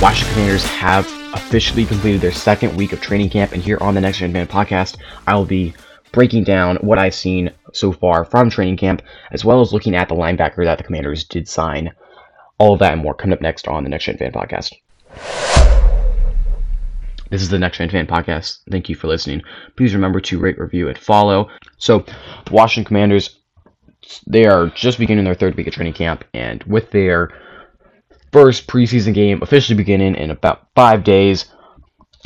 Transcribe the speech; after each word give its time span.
Washington 0.00 0.32
Commanders 0.32 0.64
have 0.64 1.06
officially 1.34 1.84
completed 1.84 2.22
their 2.22 2.32
second 2.32 2.74
week 2.74 2.94
of 2.94 3.02
training 3.02 3.28
camp, 3.28 3.52
and 3.52 3.62
here 3.62 3.76
on 3.82 3.94
the 3.94 4.00
Next 4.00 4.16
Gen 4.16 4.32
Fan 4.32 4.46
podcast, 4.46 4.96
I 5.26 5.34
will 5.34 5.44
be 5.44 5.74
breaking 6.10 6.44
down 6.44 6.76
what 6.76 6.98
I've 6.98 7.14
seen 7.14 7.50
so 7.74 7.92
far 7.92 8.24
from 8.24 8.48
training 8.48 8.78
camp, 8.78 9.02
as 9.30 9.44
well 9.44 9.60
as 9.60 9.74
looking 9.74 9.94
at 9.94 10.08
the 10.08 10.14
linebacker 10.14 10.64
that 10.64 10.78
the 10.78 10.84
Commanders 10.84 11.24
did 11.24 11.46
sign. 11.46 11.92
All 12.56 12.72
of 12.72 12.78
that 12.78 12.94
and 12.94 13.02
more 13.02 13.12
coming 13.12 13.34
up 13.34 13.42
next 13.42 13.68
on 13.68 13.84
the 13.84 13.90
Next 13.90 14.06
Gen 14.06 14.16
Fan 14.16 14.32
podcast. 14.32 14.72
This 17.28 17.42
is 17.42 17.50
the 17.50 17.58
Next 17.58 17.76
Gen 17.76 17.90
Fan 17.90 18.06
podcast. 18.06 18.60
Thank 18.70 18.88
you 18.88 18.94
for 18.94 19.06
listening. 19.06 19.42
Please 19.76 19.92
remember 19.92 20.20
to 20.22 20.38
rate, 20.38 20.58
review, 20.58 20.88
and 20.88 20.96
follow. 20.96 21.50
So, 21.76 22.06
Washington 22.50 22.88
Commanders, 22.88 23.38
they 24.26 24.46
are 24.46 24.68
just 24.68 24.98
beginning 24.98 25.26
their 25.26 25.34
third 25.34 25.56
week 25.56 25.66
of 25.66 25.74
training 25.74 25.92
camp, 25.92 26.24
and 26.32 26.62
with 26.64 26.90
their 26.90 27.34
first 28.32 28.66
preseason 28.66 29.14
game 29.14 29.42
officially 29.42 29.76
beginning 29.76 30.14
in 30.14 30.30
about 30.30 30.68
five 30.74 31.04
days, 31.04 31.46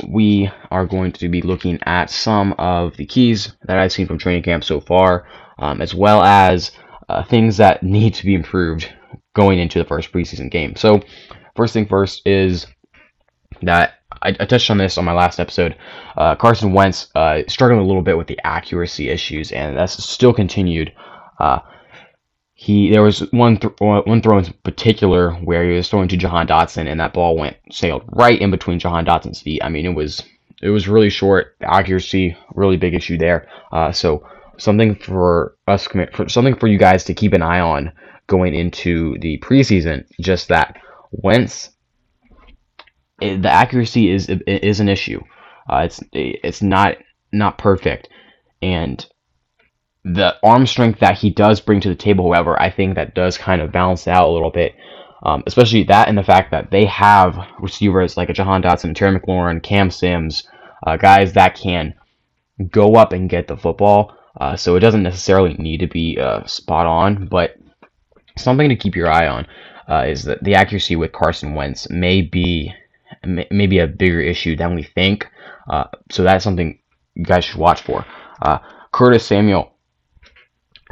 we 0.07 0.49
are 0.71 0.85
going 0.85 1.11
to 1.13 1.29
be 1.29 1.41
looking 1.41 1.79
at 1.83 2.09
some 2.09 2.53
of 2.57 2.97
the 2.97 3.05
keys 3.05 3.53
that 3.63 3.79
I've 3.79 3.91
seen 3.91 4.07
from 4.07 4.17
training 4.17 4.43
camp 4.43 4.63
so 4.63 4.81
far, 4.81 5.27
um, 5.59 5.81
as 5.81 5.95
well 5.95 6.21
as 6.21 6.71
uh, 7.07 7.23
things 7.23 7.57
that 7.57 7.83
need 7.83 8.13
to 8.15 8.25
be 8.25 8.35
improved 8.35 8.89
going 9.35 9.59
into 9.59 9.79
the 9.79 9.85
first 9.85 10.11
preseason 10.11 10.51
game. 10.51 10.75
So, 10.75 11.01
first 11.55 11.73
thing 11.73 11.87
first 11.87 12.21
is 12.25 12.67
that 13.61 13.95
I, 14.21 14.29
I 14.39 14.45
touched 14.45 14.69
on 14.69 14.77
this 14.77 14.97
on 14.97 15.05
my 15.05 15.13
last 15.13 15.39
episode. 15.39 15.75
Uh, 16.17 16.35
Carson 16.35 16.73
Wentz 16.73 17.09
uh, 17.15 17.43
struggling 17.47 17.79
a 17.79 17.85
little 17.85 18.01
bit 18.01 18.17
with 18.17 18.27
the 18.27 18.39
accuracy 18.43 19.09
issues, 19.09 19.51
and 19.51 19.77
that's 19.77 20.03
still 20.03 20.33
continued. 20.33 20.93
Uh, 21.39 21.59
he 22.57 22.89
there 22.89 23.03
was 23.03 23.19
one 23.31 23.57
th- 23.57 23.73
one 23.79 24.21
throw 24.21 24.37
in 24.37 24.45
particular 24.63 25.31
where 25.33 25.69
he 25.69 25.75
was 25.75 25.89
throwing 25.89 26.07
to 26.07 26.17
Jahan 26.17 26.47
Dotson, 26.47 26.87
and 26.87 26.99
that 27.01 27.13
ball 27.13 27.37
went 27.37 27.57
sailed 27.69 28.03
right 28.13 28.39
in 28.39 28.49
between 28.49 28.79
Jahan 28.79 29.05
Dotson's 29.05 29.41
feet. 29.41 29.61
I 29.61 29.67
mean, 29.67 29.85
it 29.85 29.93
was 29.93 30.23
it 30.61 30.69
was 30.69 30.87
really 30.87 31.09
short. 31.09 31.55
accuracy, 31.61 32.35
really 32.55 32.77
big 32.77 32.93
issue 32.93 33.17
there. 33.17 33.49
Uh, 33.73 33.91
so 33.91 34.25
something 34.57 34.95
for 34.95 35.57
us, 35.67 35.85
for 36.13 36.29
something 36.29 36.55
for 36.55 36.67
you 36.67 36.77
guys 36.77 37.03
to 37.03 37.13
keep 37.13 37.33
an 37.33 37.41
eye 37.41 37.59
on 37.59 37.91
going 38.27 38.55
into 38.55 39.17
the 39.19 39.37
preseason. 39.39 40.05
Just 40.21 40.47
that 40.47 40.77
Wentz, 41.11 41.71
it, 43.19 43.41
the 43.41 43.51
accuracy 43.51 44.09
is 44.09 44.29
is 44.47 44.79
an 44.79 44.87
issue. 44.87 45.21
Uh, 45.69 45.81
it's 45.85 46.01
it's 46.13 46.61
not 46.61 46.95
not 47.33 47.57
perfect, 47.57 48.07
and 48.61 49.05
the 50.05 50.35
arm 50.43 50.67
strength 50.67 50.99
that 50.99 51.17
he 51.17 51.31
does 51.31 51.59
bring 51.59 51.81
to 51.81 51.89
the 51.89 51.95
table, 51.95 52.31
however, 52.31 52.61
I 52.61 52.69
think 52.69 52.95
that 52.95 53.15
does 53.15 53.39
kind 53.39 53.59
of 53.59 53.71
balance 53.71 54.07
out 54.07 54.29
a 54.29 54.31
little 54.31 54.51
bit. 54.51 54.75
Um, 55.23 55.43
especially 55.47 55.83
that 55.85 56.07
and 56.07 56.17
the 56.17 56.23
fact 56.23 56.51
that 56.51 56.69
they 56.69 56.85
have 56.85 57.35
receivers 57.59 58.15
like 58.15 58.29
a 58.29 58.33
Jahan 58.33 58.61
Dotson, 58.61 58.93
Terry 58.93 59.19
McLaurin, 59.19 59.63
Cam 59.63 59.89
Sims, 59.89 60.47
uh, 60.85 60.97
guys 60.97 61.33
that 61.33 61.55
can 61.55 61.95
go 62.69 62.95
up 62.95 63.11
and 63.11 63.29
get 63.29 63.47
the 63.47 63.57
football. 63.57 64.15
Uh, 64.39 64.55
so 64.55 64.75
it 64.75 64.81
doesn't 64.81 65.01
necessarily 65.01 65.55
need 65.55 65.79
to 65.79 65.87
be 65.87 66.19
uh, 66.19 66.45
spot 66.45 66.85
on, 66.85 67.25
but 67.27 67.55
something 68.37 68.69
to 68.69 68.75
keep 68.75 68.95
your 68.95 69.09
eye 69.09 69.27
on 69.27 69.47
uh, 69.89 70.05
is 70.07 70.23
that 70.25 70.43
the 70.43 70.53
accuracy 70.53 70.95
with 70.95 71.13
Carson 71.13 71.55
Wentz 71.55 71.89
may 71.89 72.21
be 72.21 72.71
may 73.23 73.65
be 73.65 73.79
a 73.79 73.87
bigger 73.87 74.19
issue 74.19 74.55
than 74.55 74.75
we 74.75 74.83
think. 74.83 75.27
Uh, 75.69 75.85
so 76.11 76.21
that's 76.21 76.43
something 76.43 76.77
you 77.15 77.23
guys 77.23 77.45
should 77.45 77.59
watch 77.59 77.81
for. 77.81 78.05
Uh, 78.41 78.59
Curtis 78.91 79.25
Samuel 79.25 79.74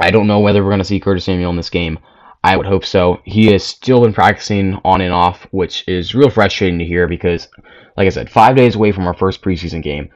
I 0.00 0.10
don't 0.10 0.26
know 0.26 0.40
whether 0.40 0.62
we're 0.62 0.70
going 0.70 0.78
to 0.78 0.84
see 0.84 1.00
Curtis 1.00 1.24
Samuel 1.24 1.50
in 1.50 1.56
this 1.56 1.70
game. 1.70 1.98
I 2.42 2.56
would 2.56 2.66
hope 2.66 2.84
so. 2.84 3.20
He 3.24 3.46
has 3.52 3.64
still 3.64 4.02
been 4.02 4.12
practicing 4.12 4.78
on 4.84 5.00
and 5.00 5.14
off, 5.14 5.46
which 5.50 5.82
is 5.88 6.14
real 6.14 6.28
frustrating 6.28 6.78
to 6.78 6.84
hear 6.84 7.08
because, 7.08 7.48
like 7.96 8.06
I 8.06 8.10
said, 8.10 8.30
five 8.30 8.54
days 8.54 8.74
away 8.74 8.92
from 8.92 9.06
our 9.06 9.14
first 9.14 9.40
preseason 9.40 9.82
game. 9.82 10.10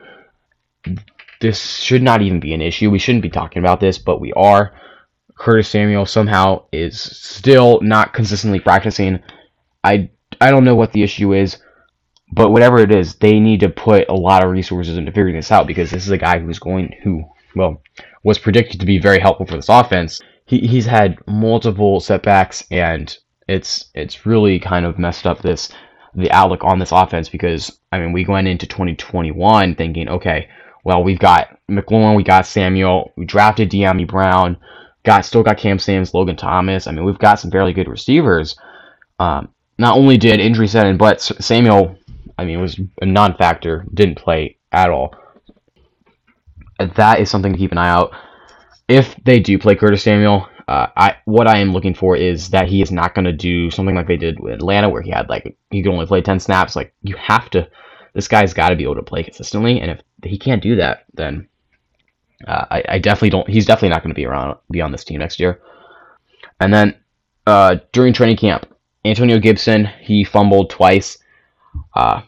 This 1.40 1.76
should 1.76 2.02
not 2.02 2.20
even 2.20 2.40
be 2.40 2.52
an 2.52 2.60
issue. 2.60 2.90
We 2.90 2.98
shouldn't 2.98 3.22
be 3.22 3.30
talking 3.30 3.60
about 3.60 3.80
this, 3.80 3.96
but 3.98 4.20
we 4.20 4.32
are. 4.34 4.74
Curtis 5.38 5.68
Samuel 5.68 6.04
somehow 6.04 6.64
is 6.72 7.00
still 7.00 7.80
not 7.80 8.12
consistently 8.12 8.60
practicing. 8.60 9.20
I 9.84 10.10
I 10.40 10.50
don't 10.50 10.64
know 10.64 10.74
what 10.74 10.92
the 10.92 11.02
issue 11.02 11.32
is, 11.32 11.58
but 12.32 12.50
whatever 12.50 12.78
it 12.78 12.92
is, 12.92 13.14
they 13.14 13.38
need 13.40 13.60
to 13.60 13.68
put 13.68 14.08
a 14.08 14.14
lot 14.14 14.44
of 14.44 14.50
resources 14.50 14.98
into 14.98 15.12
figuring 15.12 15.36
this 15.36 15.52
out 15.52 15.66
because 15.66 15.90
this 15.90 16.04
is 16.04 16.10
a 16.10 16.18
guy 16.18 16.38
who's 16.38 16.58
going 16.58 16.94
who 17.02 17.24
well 17.58 17.82
was 18.24 18.38
predicted 18.38 18.80
to 18.80 18.86
be 18.86 18.98
very 18.98 19.18
helpful 19.18 19.46
for 19.46 19.56
this 19.56 19.68
offense. 19.68 20.20
He, 20.46 20.60
he's 20.60 20.86
had 20.86 21.18
multiple 21.26 22.00
setbacks, 22.00 22.64
and 22.70 23.16
it's 23.48 23.90
it's 23.94 24.26
really 24.26 24.58
kind 24.58 24.86
of 24.86 24.98
messed 24.98 25.26
up 25.26 25.40
this 25.42 25.70
the 26.14 26.30
outlook 26.30 26.64
on 26.64 26.78
this 26.78 26.92
offense 26.92 27.28
because 27.28 27.78
I 27.92 27.98
mean 27.98 28.12
we 28.12 28.24
went 28.26 28.48
into 28.48 28.66
2021 28.66 29.74
thinking 29.74 30.08
okay 30.08 30.48
well 30.84 31.02
we've 31.02 31.18
got 31.18 31.58
McLaurin 31.70 32.16
we 32.16 32.22
got 32.22 32.46
Samuel 32.46 33.12
we 33.16 33.24
drafted 33.24 33.70
Dyami 33.70 34.06
Brown 34.06 34.56
got 35.04 35.24
still 35.24 35.42
got 35.42 35.58
Cam 35.58 35.78
Sims 35.78 36.14
Logan 36.14 36.36
Thomas. 36.36 36.86
I 36.86 36.92
mean 36.92 37.04
we've 37.04 37.18
got 37.18 37.40
some 37.40 37.50
fairly 37.50 37.72
good 37.72 37.88
receivers. 37.88 38.56
Um, 39.18 39.48
not 39.78 39.96
only 39.96 40.16
did 40.16 40.40
injury 40.40 40.68
set 40.68 40.86
in 40.86 40.96
but 40.96 41.20
Samuel 41.20 41.96
I 42.36 42.44
mean 42.44 42.60
was 42.60 42.80
a 43.00 43.06
non-factor 43.06 43.86
didn't 43.92 44.16
play 44.16 44.56
at 44.72 44.90
all 44.90 45.14
that 46.78 47.20
is 47.20 47.30
something 47.30 47.52
to 47.52 47.58
keep 47.58 47.72
an 47.72 47.78
eye 47.78 47.88
out. 47.88 48.12
If 48.88 49.14
they 49.24 49.40
do 49.40 49.58
play 49.58 49.74
Curtis 49.74 50.02
Samuel, 50.02 50.48
uh, 50.68 50.88
I 50.96 51.16
what 51.24 51.46
I 51.46 51.58
am 51.58 51.72
looking 51.72 51.94
for 51.94 52.16
is 52.16 52.50
that 52.50 52.68
he 52.68 52.82
is 52.82 52.92
not 52.92 53.14
going 53.14 53.24
to 53.24 53.32
do 53.32 53.70
something 53.70 53.94
like 53.94 54.06
they 54.06 54.16
did 54.16 54.38
with 54.38 54.54
Atlanta, 54.54 54.88
where 54.88 55.02
he 55.02 55.10
had 55.10 55.28
like 55.28 55.56
he 55.70 55.82
could 55.82 55.92
only 55.92 56.06
play 56.06 56.20
ten 56.20 56.38
snaps. 56.38 56.76
Like 56.76 56.92
you 57.02 57.16
have 57.16 57.50
to, 57.50 57.68
this 58.14 58.28
guy's 58.28 58.54
got 58.54 58.68
to 58.68 58.76
be 58.76 58.84
able 58.84 58.96
to 58.96 59.02
play 59.02 59.22
consistently, 59.22 59.80
and 59.80 59.90
if 59.90 60.00
he 60.22 60.38
can't 60.38 60.62
do 60.62 60.76
that, 60.76 61.04
then 61.14 61.48
uh, 62.46 62.66
I, 62.70 62.84
I, 62.88 62.98
definitely 62.98 63.30
don't. 63.30 63.48
He's 63.48 63.66
definitely 63.66 63.90
not 63.90 64.02
going 64.02 64.10
to 64.10 64.14
be 64.14 64.26
around 64.26 64.56
be 64.70 64.80
on 64.80 64.92
this 64.92 65.04
team 65.04 65.20
next 65.20 65.40
year. 65.40 65.60
And 66.60 66.72
then 66.72 66.96
uh, 67.46 67.76
during 67.92 68.12
training 68.12 68.36
camp, 68.36 68.66
Antonio 69.04 69.38
Gibson 69.38 69.86
he 70.00 70.22
fumbled 70.22 70.70
twice. 70.70 71.18
Uh, 71.94 72.22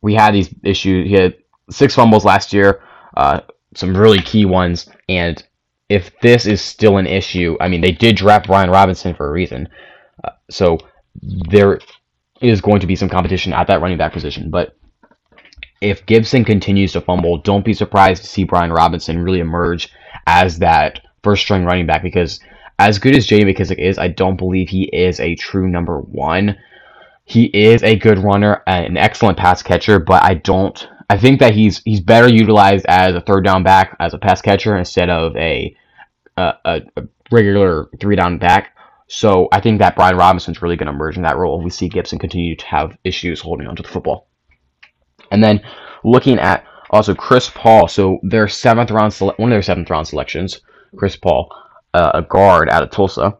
we 0.00 0.14
had 0.14 0.34
these 0.34 0.52
issues. 0.64 1.08
He 1.08 1.14
had 1.14 1.36
six 1.70 1.94
fumbles 1.94 2.24
last 2.24 2.52
year. 2.52 2.82
Some 3.74 3.96
really 3.96 4.20
key 4.20 4.44
ones. 4.44 4.88
And 5.08 5.42
if 5.88 6.10
this 6.20 6.46
is 6.46 6.60
still 6.60 6.98
an 6.98 7.06
issue, 7.06 7.56
I 7.60 7.68
mean, 7.68 7.80
they 7.80 7.92
did 7.92 8.16
draft 8.16 8.46
Brian 8.46 8.70
Robinson 8.70 9.14
for 9.14 9.28
a 9.28 9.32
reason. 9.32 9.68
Uh, 10.22 10.30
so 10.50 10.78
there 11.50 11.80
is 12.40 12.60
going 12.60 12.80
to 12.80 12.86
be 12.86 12.96
some 12.96 13.08
competition 13.08 13.52
at 13.52 13.66
that 13.68 13.80
running 13.80 13.98
back 13.98 14.12
position. 14.12 14.50
But 14.50 14.76
if 15.80 16.06
Gibson 16.06 16.44
continues 16.44 16.92
to 16.92 17.00
fumble, 17.00 17.38
don't 17.38 17.64
be 17.64 17.74
surprised 17.74 18.22
to 18.22 18.28
see 18.28 18.44
Brian 18.44 18.72
Robinson 18.72 19.22
really 19.22 19.40
emerge 19.40 19.90
as 20.26 20.58
that 20.58 21.00
first 21.22 21.42
string 21.42 21.64
running 21.64 21.86
back 21.86 22.02
because 22.02 22.40
as 22.78 22.98
good 22.98 23.16
as 23.16 23.26
Jay 23.26 23.42
McKissic 23.42 23.78
is, 23.78 23.98
I 23.98 24.08
don't 24.08 24.36
believe 24.36 24.68
he 24.68 24.84
is 24.84 25.20
a 25.20 25.34
true 25.34 25.68
number 25.68 26.00
one. 26.00 26.56
He 27.24 27.44
is 27.46 27.82
a 27.82 27.96
good 27.96 28.18
runner, 28.18 28.62
an 28.66 28.96
excellent 28.96 29.38
pass 29.38 29.62
catcher, 29.62 29.98
but 29.98 30.22
I 30.24 30.34
don't 30.34 30.88
I 31.12 31.18
think 31.18 31.40
that 31.40 31.52
he's 31.52 31.82
he's 31.84 32.00
better 32.00 32.26
utilized 32.26 32.86
as 32.88 33.14
a 33.14 33.20
third 33.20 33.44
down 33.44 33.62
back 33.62 33.94
as 34.00 34.14
a 34.14 34.18
pass 34.18 34.40
catcher 34.40 34.78
instead 34.78 35.10
of 35.10 35.36
a 35.36 35.76
a, 36.38 36.54
a 36.64 36.80
regular 37.30 37.90
three 38.00 38.16
down 38.16 38.38
back. 38.38 38.74
So 39.08 39.46
I 39.52 39.60
think 39.60 39.78
that 39.80 39.94
Brian 39.94 40.16
Robinson's 40.16 40.62
really 40.62 40.76
going 40.76 40.86
to 40.86 40.94
emerge 40.94 41.18
in 41.18 41.22
that 41.24 41.36
role. 41.36 41.60
We 41.60 41.68
see 41.68 41.90
Gibson 41.90 42.18
continue 42.18 42.56
to 42.56 42.64
have 42.64 42.96
issues 43.04 43.42
holding 43.42 43.66
onto 43.66 43.82
the 43.82 43.90
football. 43.90 44.28
And 45.30 45.44
then 45.44 45.60
looking 46.02 46.38
at 46.38 46.64
also 46.88 47.14
Chris 47.14 47.50
Paul, 47.50 47.88
so 47.88 48.18
their 48.22 48.48
seventh 48.48 48.90
round 48.90 49.12
sele- 49.12 49.34
one 49.36 49.52
of 49.52 49.54
their 49.54 49.60
seventh 49.60 49.90
round 49.90 50.08
selections, 50.08 50.62
Chris 50.96 51.14
Paul, 51.14 51.54
uh, 51.92 52.12
a 52.14 52.22
guard 52.22 52.70
out 52.70 52.82
of 52.82 52.90
Tulsa. 52.90 53.36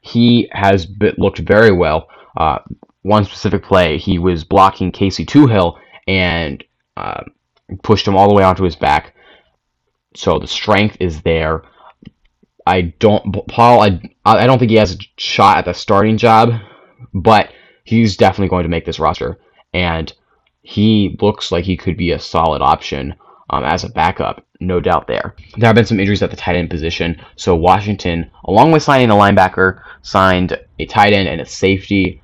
He 0.00 0.48
has 0.52 0.86
been, 0.86 1.16
looked 1.18 1.40
very 1.40 1.72
well. 1.72 2.08
Uh, 2.36 2.58
one 3.02 3.24
specific 3.24 3.64
play, 3.64 3.98
he 3.98 4.20
was 4.20 4.44
blocking 4.44 4.92
Casey 4.92 5.26
Toohill, 5.26 5.76
and 6.06 6.62
uh, 6.96 7.24
pushed 7.82 8.06
him 8.06 8.16
all 8.16 8.28
the 8.28 8.34
way 8.34 8.44
onto 8.44 8.64
his 8.64 8.76
back. 8.76 9.14
So 10.14 10.38
the 10.38 10.46
strength 10.46 10.96
is 11.00 11.20
there. 11.22 11.62
I 12.66 12.94
don't 12.98 13.46
Paul. 13.48 13.80
I 13.82 14.00
I 14.24 14.46
don't 14.46 14.58
think 14.58 14.70
he 14.70 14.76
has 14.76 14.94
a 14.94 14.98
shot 15.16 15.58
at 15.58 15.64
the 15.66 15.72
starting 15.72 16.16
job, 16.18 16.52
but 17.14 17.50
he's 17.84 18.16
definitely 18.16 18.48
going 18.48 18.64
to 18.64 18.68
make 18.68 18.84
this 18.84 18.98
roster, 18.98 19.38
and 19.72 20.12
he 20.62 21.16
looks 21.20 21.52
like 21.52 21.64
he 21.64 21.76
could 21.76 21.96
be 21.96 22.10
a 22.10 22.18
solid 22.18 22.60
option 22.60 23.14
um, 23.50 23.62
as 23.62 23.84
a 23.84 23.88
backup, 23.88 24.44
no 24.58 24.80
doubt 24.80 25.06
there. 25.06 25.36
There 25.56 25.68
have 25.68 25.76
been 25.76 25.86
some 25.86 26.00
injuries 26.00 26.22
at 26.22 26.30
the 26.30 26.36
tight 26.36 26.56
end 26.56 26.70
position, 26.70 27.20
so 27.36 27.54
Washington, 27.54 28.30
along 28.44 28.72
with 28.72 28.82
signing 28.82 29.10
a 29.10 29.14
linebacker, 29.14 29.80
signed 30.02 30.58
a 30.80 30.86
tight 30.86 31.12
end 31.12 31.28
and 31.28 31.40
a 31.40 31.46
safety. 31.46 32.20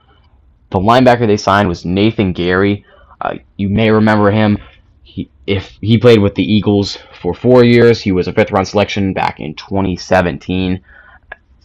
The 0.70 0.80
linebacker 0.80 1.26
they 1.26 1.36
signed 1.36 1.68
was 1.68 1.84
Nathan 1.84 2.34
Gerry. 2.34 2.84
Uh, 3.22 3.34
you 3.56 3.68
may 3.68 3.88
remember 3.90 4.32
him. 4.32 4.58
He, 5.04 5.30
if 5.46 5.78
he 5.80 5.96
played 5.96 6.18
with 6.18 6.34
the 6.34 6.42
Eagles 6.52 6.98
for 7.20 7.34
four 7.34 7.62
years, 7.64 8.00
he 8.00 8.10
was 8.10 8.26
a 8.26 8.32
fifth 8.32 8.50
round 8.50 8.66
selection 8.66 9.12
back 9.12 9.38
in 9.38 9.54
2017. 9.54 10.82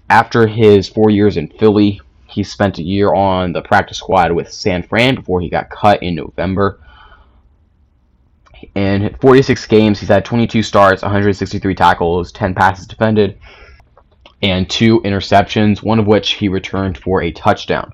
After 0.10 0.46
his 0.46 0.88
four 0.88 1.10
years 1.10 1.36
in 1.36 1.48
Philly, 1.48 2.00
He 2.28 2.44
spent 2.44 2.78
a 2.78 2.84
year 2.84 3.14
on 3.14 3.54
the 3.54 3.62
practice 3.62 3.98
squad 3.98 4.32
with 4.32 4.52
San 4.52 4.84
Fran 4.84 5.16
before 5.16 5.42
he 5.42 5.50
got 5.50 5.70
cut 5.72 6.04
in 6.04 6.14
November. 6.14 6.80
In 8.76 9.16
46 9.22 9.66
games, 9.68 10.00
he's 10.00 10.10
had 10.10 10.26
22 10.26 10.62
starts, 10.62 11.02
163 11.02 11.74
tackles, 11.74 12.32
10 12.32 12.54
passes 12.54 12.86
defended, 12.86 13.40
and 14.44 14.70
two 14.70 15.00
interceptions, 15.02 15.82
one 15.82 16.00
of 16.00 16.06
which 16.06 16.32
he 16.34 16.50
returned 16.50 16.98
for 16.98 17.24
a 17.24 17.32
touchdown. 17.32 17.94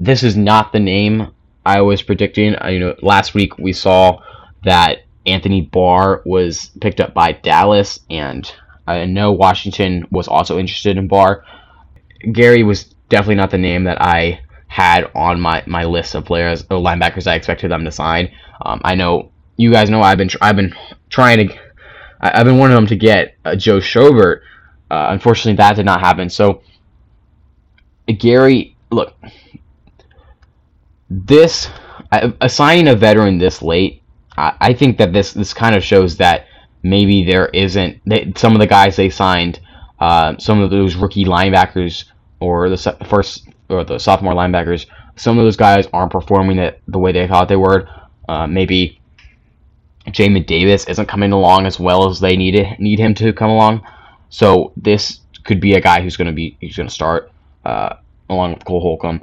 This 0.00 0.22
is 0.22 0.36
not 0.36 0.72
the 0.72 0.80
name 0.80 1.28
I 1.68 1.82
was 1.82 2.00
predicting. 2.00 2.56
You 2.66 2.80
know, 2.80 2.94
last 3.02 3.34
week 3.34 3.58
we 3.58 3.74
saw 3.74 4.22
that 4.64 5.02
Anthony 5.26 5.60
Barr 5.60 6.22
was 6.24 6.70
picked 6.80 6.98
up 6.98 7.12
by 7.12 7.32
Dallas, 7.32 8.00
and 8.08 8.50
I 8.86 9.04
know 9.04 9.32
Washington 9.32 10.06
was 10.10 10.28
also 10.28 10.58
interested 10.58 10.96
in 10.96 11.08
Barr. 11.08 11.44
Gerry 12.32 12.62
was 12.62 12.84
definitely 13.10 13.34
not 13.34 13.50
the 13.50 13.58
name 13.58 13.84
that 13.84 14.00
I 14.00 14.40
had 14.66 15.10
on 15.14 15.40
my, 15.40 15.62
my 15.66 15.84
list 15.84 16.14
of 16.14 16.24
players 16.24 16.62
or 16.70 16.78
linebackers 16.78 17.26
I 17.26 17.34
expected 17.34 17.70
them 17.70 17.84
to 17.84 17.92
sign. 17.92 18.32
Um, 18.62 18.80
I 18.82 18.94
know 18.94 19.30
you 19.58 19.70
guys 19.70 19.90
know 19.90 20.00
I've 20.00 20.18
been 20.18 20.30
I've 20.40 20.56
been 20.56 20.74
trying 21.10 21.48
to 21.48 21.58
I, 22.20 22.38
have 22.38 22.46
been 22.46 22.56
wanting 22.56 22.76
them 22.76 22.86
to 22.86 22.96
get 22.96 23.36
uh, 23.44 23.56
Joe 23.56 23.78
Schobert. 23.78 24.40
Uh, 24.90 25.08
unfortunately, 25.10 25.56
that 25.56 25.76
did 25.76 25.84
not 25.84 26.00
happen. 26.00 26.30
So 26.30 26.62
Gerry, 28.08 28.74
look, 28.90 29.14
this 31.10 31.68
assigning 32.40 32.88
a 32.88 32.94
veteran 32.94 33.38
this 33.38 33.62
late, 33.62 34.02
I, 34.36 34.54
I 34.60 34.72
think 34.74 34.98
that 34.98 35.12
this 35.12 35.32
this 35.32 35.54
kind 35.54 35.74
of 35.74 35.82
shows 35.82 36.16
that 36.18 36.46
maybe 36.82 37.24
there 37.24 37.48
isn't 37.48 38.00
they, 38.06 38.32
some 38.36 38.52
of 38.52 38.60
the 38.60 38.66
guys 38.66 38.96
they 38.96 39.10
signed, 39.10 39.60
uh, 40.00 40.36
some 40.38 40.60
of 40.60 40.70
those 40.70 40.96
rookie 40.96 41.24
linebackers 41.24 42.04
or 42.40 42.68
the 42.68 42.96
first 43.08 43.48
or 43.68 43.84
the 43.84 43.98
sophomore 43.98 44.34
linebackers, 44.34 44.86
some 45.16 45.38
of 45.38 45.44
those 45.44 45.56
guys 45.56 45.88
aren't 45.92 46.12
performing 46.12 46.58
it 46.58 46.80
the 46.88 46.98
way 46.98 47.12
they 47.12 47.26
thought 47.26 47.48
they 47.48 47.56
were. 47.56 47.88
Uh, 48.28 48.46
maybe 48.46 49.00
Jamin 50.06 50.46
Davis 50.46 50.86
isn't 50.86 51.06
coming 51.06 51.32
along 51.32 51.66
as 51.66 51.80
well 51.80 52.08
as 52.08 52.20
they 52.20 52.36
need 52.36 52.54
it, 52.54 52.78
need 52.78 52.98
him 52.98 53.14
to 53.14 53.32
come 53.32 53.50
along. 53.50 53.86
So 54.30 54.72
this 54.76 55.20
could 55.44 55.60
be 55.60 55.74
a 55.74 55.80
guy 55.80 56.02
who's 56.02 56.16
going 56.16 56.26
to 56.26 56.32
be 56.32 56.56
who's 56.60 56.76
going 56.76 56.88
to 56.88 56.94
start 56.94 57.32
uh, 57.64 57.96
along 58.28 58.54
with 58.54 58.64
Cole 58.64 58.80
Holcomb 58.80 59.22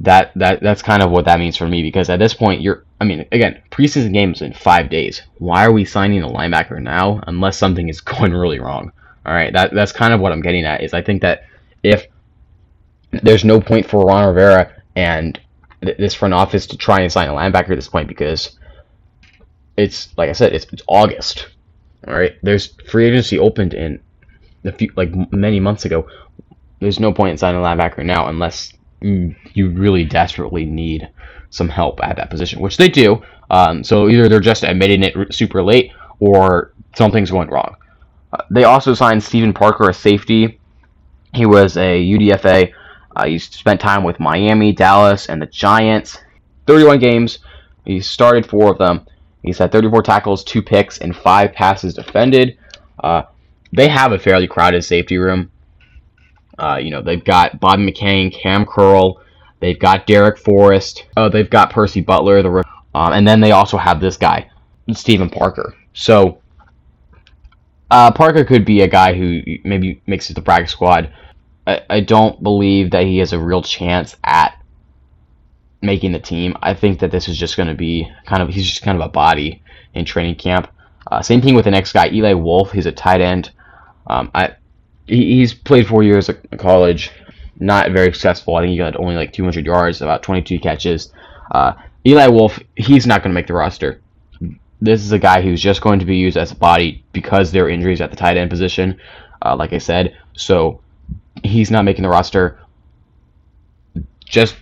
that 0.00 0.32
that 0.34 0.62
that's 0.62 0.82
kind 0.82 1.02
of 1.02 1.10
what 1.10 1.26
that 1.26 1.38
means 1.38 1.56
for 1.56 1.68
me 1.68 1.82
because 1.82 2.08
at 2.08 2.18
this 2.18 2.32
point 2.32 2.62
you're 2.62 2.84
I 3.00 3.04
mean 3.04 3.26
again 3.32 3.60
preseason 3.70 4.12
games 4.12 4.42
in 4.42 4.52
five 4.54 4.90
days. 4.90 5.22
Why 5.38 5.64
are 5.64 5.72
we 5.72 5.84
signing 5.84 6.22
a 6.22 6.28
linebacker 6.28 6.80
now 6.82 7.20
unless 7.26 7.58
something 7.58 7.88
is 7.88 8.00
going 8.00 8.32
really 8.32 8.60
wrong? 8.60 8.92
All 9.26 9.34
right, 9.34 9.52
that 9.52 9.74
that's 9.74 9.92
kind 9.92 10.14
of 10.14 10.20
what 10.20 10.32
I'm 10.32 10.40
getting 10.40 10.64
at 10.64 10.82
is 10.82 10.94
I 10.94 11.02
think 11.02 11.22
that 11.22 11.44
if 11.82 12.06
there's 13.22 13.44
no 13.44 13.60
point 13.60 13.88
for 13.88 14.04
Ron 14.04 14.26
Rivera 14.28 14.72
and 14.96 15.38
th- 15.82 15.98
this 15.98 16.14
front 16.14 16.32
office 16.32 16.66
to 16.68 16.76
try 16.76 17.00
and 17.00 17.12
sign 17.12 17.28
a 17.28 17.32
linebacker 17.32 17.70
at 17.70 17.76
this 17.76 17.88
point 17.88 18.08
because 18.08 18.58
it's 19.76 20.16
like 20.16 20.30
I 20.30 20.32
said 20.32 20.54
it's, 20.54 20.66
it's 20.72 20.82
August. 20.88 21.48
All 22.08 22.14
right, 22.14 22.32
there's 22.42 22.74
free 22.88 23.06
agency 23.06 23.38
opened 23.38 23.74
in 23.74 24.00
a 24.64 24.72
few 24.72 24.90
like 24.96 25.12
many 25.32 25.60
months 25.60 25.84
ago. 25.84 26.08
There's 26.80 26.98
no 26.98 27.12
point 27.12 27.32
in 27.32 27.36
signing 27.36 27.60
a 27.60 27.64
linebacker 27.64 28.02
now 28.02 28.28
unless 28.28 28.72
you 29.00 29.70
really 29.70 30.04
desperately 30.04 30.64
need 30.64 31.08
some 31.50 31.68
help 31.68 32.00
at 32.02 32.16
that 32.16 32.30
position, 32.30 32.60
which 32.60 32.76
they 32.76 32.88
do. 32.88 33.22
Um, 33.50 33.82
so 33.82 34.08
either 34.08 34.28
they're 34.28 34.40
just 34.40 34.62
admitting 34.62 35.02
it 35.02 35.34
super 35.34 35.62
late 35.62 35.92
or 36.20 36.72
something's 36.94 37.30
going 37.30 37.48
wrong. 37.48 37.76
Uh, 38.32 38.42
they 38.50 38.64
also 38.64 38.94
signed 38.94 39.22
Steven 39.22 39.52
Parker, 39.52 39.88
a 39.88 39.94
safety. 39.94 40.60
He 41.34 41.46
was 41.46 41.76
a 41.76 42.00
UDFA. 42.00 42.72
Uh, 43.16 43.26
he 43.26 43.38
spent 43.38 43.80
time 43.80 44.04
with 44.04 44.20
Miami, 44.20 44.72
Dallas, 44.72 45.28
and 45.28 45.42
the 45.42 45.46
Giants. 45.46 46.18
31 46.66 47.00
games. 47.00 47.40
He 47.84 48.00
started 48.00 48.46
four 48.46 48.70
of 48.70 48.78
them. 48.78 49.06
He's 49.42 49.58
had 49.58 49.72
34 49.72 50.02
tackles, 50.02 50.44
two 50.44 50.62
picks, 50.62 50.98
and 50.98 51.16
five 51.16 51.52
passes 51.52 51.94
defended. 51.94 52.58
Uh, 53.02 53.22
they 53.72 53.88
have 53.88 54.12
a 54.12 54.18
fairly 54.18 54.46
crowded 54.46 54.84
safety 54.84 55.18
room. 55.18 55.49
Uh, 56.60 56.76
you 56.76 56.90
know, 56.90 57.00
they've 57.00 57.24
got 57.24 57.58
Bobby 57.58 57.90
McCain, 57.90 58.32
Cam 58.32 58.66
Curl, 58.66 59.20
they've 59.60 59.78
got 59.78 60.06
Darrick 60.06 60.38
Forrest, 60.38 61.06
oh, 61.16 61.28
they've 61.28 61.48
got 61.48 61.70
Percy 61.70 62.00
Butler, 62.00 62.42
the 62.42 62.62
um, 62.94 63.12
and 63.12 63.26
then 63.26 63.40
they 63.40 63.52
also 63.52 63.76
have 63.76 64.00
this 64.00 64.16
guy, 64.16 64.50
Steven 64.92 65.30
Parker. 65.30 65.74
So 65.94 66.40
uh, 67.90 68.10
Parker 68.12 68.44
could 68.44 68.64
be 68.64 68.82
a 68.82 68.88
guy 68.88 69.14
who 69.14 69.42
maybe 69.64 70.02
makes 70.06 70.28
it 70.30 70.34
the 70.34 70.42
practice 70.42 70.72
squad. 70.72 71.12
I, 71.66 71.82
I 71.88 72.00
don't 72.00 72.42
believe 72.42 72.90
that 72.90 73.04
he 73.04 73.18
has 73.18 73.32
a 73.32 73.38
real 73.38 73.62
chance 73.62 74.16
at 74.24 74.56
making 75.82 76.12
the 76.12 76.20
team. 76.20 76.56
I 76.62 76.74
think 76.74 77.00
that 77.00 77.10
this 77.10 77.28
is 77.28 77.38
just 77.38 77.56
going 77.56 77.68
to 77.68 77.74
be 77.74 78.10
kind 78.26 78.42
of 78.42 78.50
he's 78.50 78.68
just 78.68 78.82
kind 78.82 79.00
of 79.00 79.06
a 79.06 79.10
body 79.10 79.62
in 79.94 80.04
training 80.04 80.36
camp. 80.36 80.68
Uh, 81.10 81.22
same 81.22 81.40
thing 81.40 81.54
with 81.54 81.64
the 81.64 81.70
next 81.70 81.92
guy, 81.92 82.08
Eli 82.10 82.34
Wolf. 82.34 82.70
He's 82.72 82.86
a 82.86 82.92
tight 82.92 83.20
end. 83.20 83.50
Um, 84.06 84.30
I 84.34 84.56
he's 85.10 85.52
played 85.52 85.86
four 85.86 86.02
years 86.02 86.28
at 86.28 86.58
college, 86.58 87.10
not 87.58 87.90
very 87.90 88.12
successful. 88.12 88.56
I 88.56 88.62
think 88.62 88.70
he 88.70 88.78
got 88.78 88.96
only 88.96 89.16
like 89.16 89.32
200 89.32 89.66
yards, 89.66 90.00
about 90.00 90.22
22 90.22 90.60
catches. 90.60 91.12
Uh, 91.50 91.72
Eli 92.06 92.28
Wolf, 92.28 92.58
he's 92.76 93.06
not 93.06 93.22
going 93.22 93.30
to 93.30 93.34
make 93.34 93.46
the 93.46 93.54
roster. 93.54 94.00
This 94.80 95.02
is 95.02 95.12
a 95.12 95.18
guy 95.18 95.42
who's 95.42 95.60
just 95.60 95.82
going 95.82 95.98
to 95.98 96.06
be 96.06 96.16
used 96.16 96.38
as 96.38 96.52
a 96.52 96.54
body 96.54 97.04
because 97.12 97.52
there 97.52 97.64
are 97.64 97.68
injuries 97.68 98.00
at 98.00 98.10
the 98.10 98.16
tight 98.16 98.36
end 98.36 98.48
position, 98.48 98.98
uh, 99.42 99.54
like 99.56 99.72
I 99.72 99.78
said. 99.78 100.16
So 100.34 100.80
he's 101.42 101.70
not 101.70 101.84
making 101.84 102.02
the 102.02 102.08
roster. 102.08 102.58
Just 104.24 104.56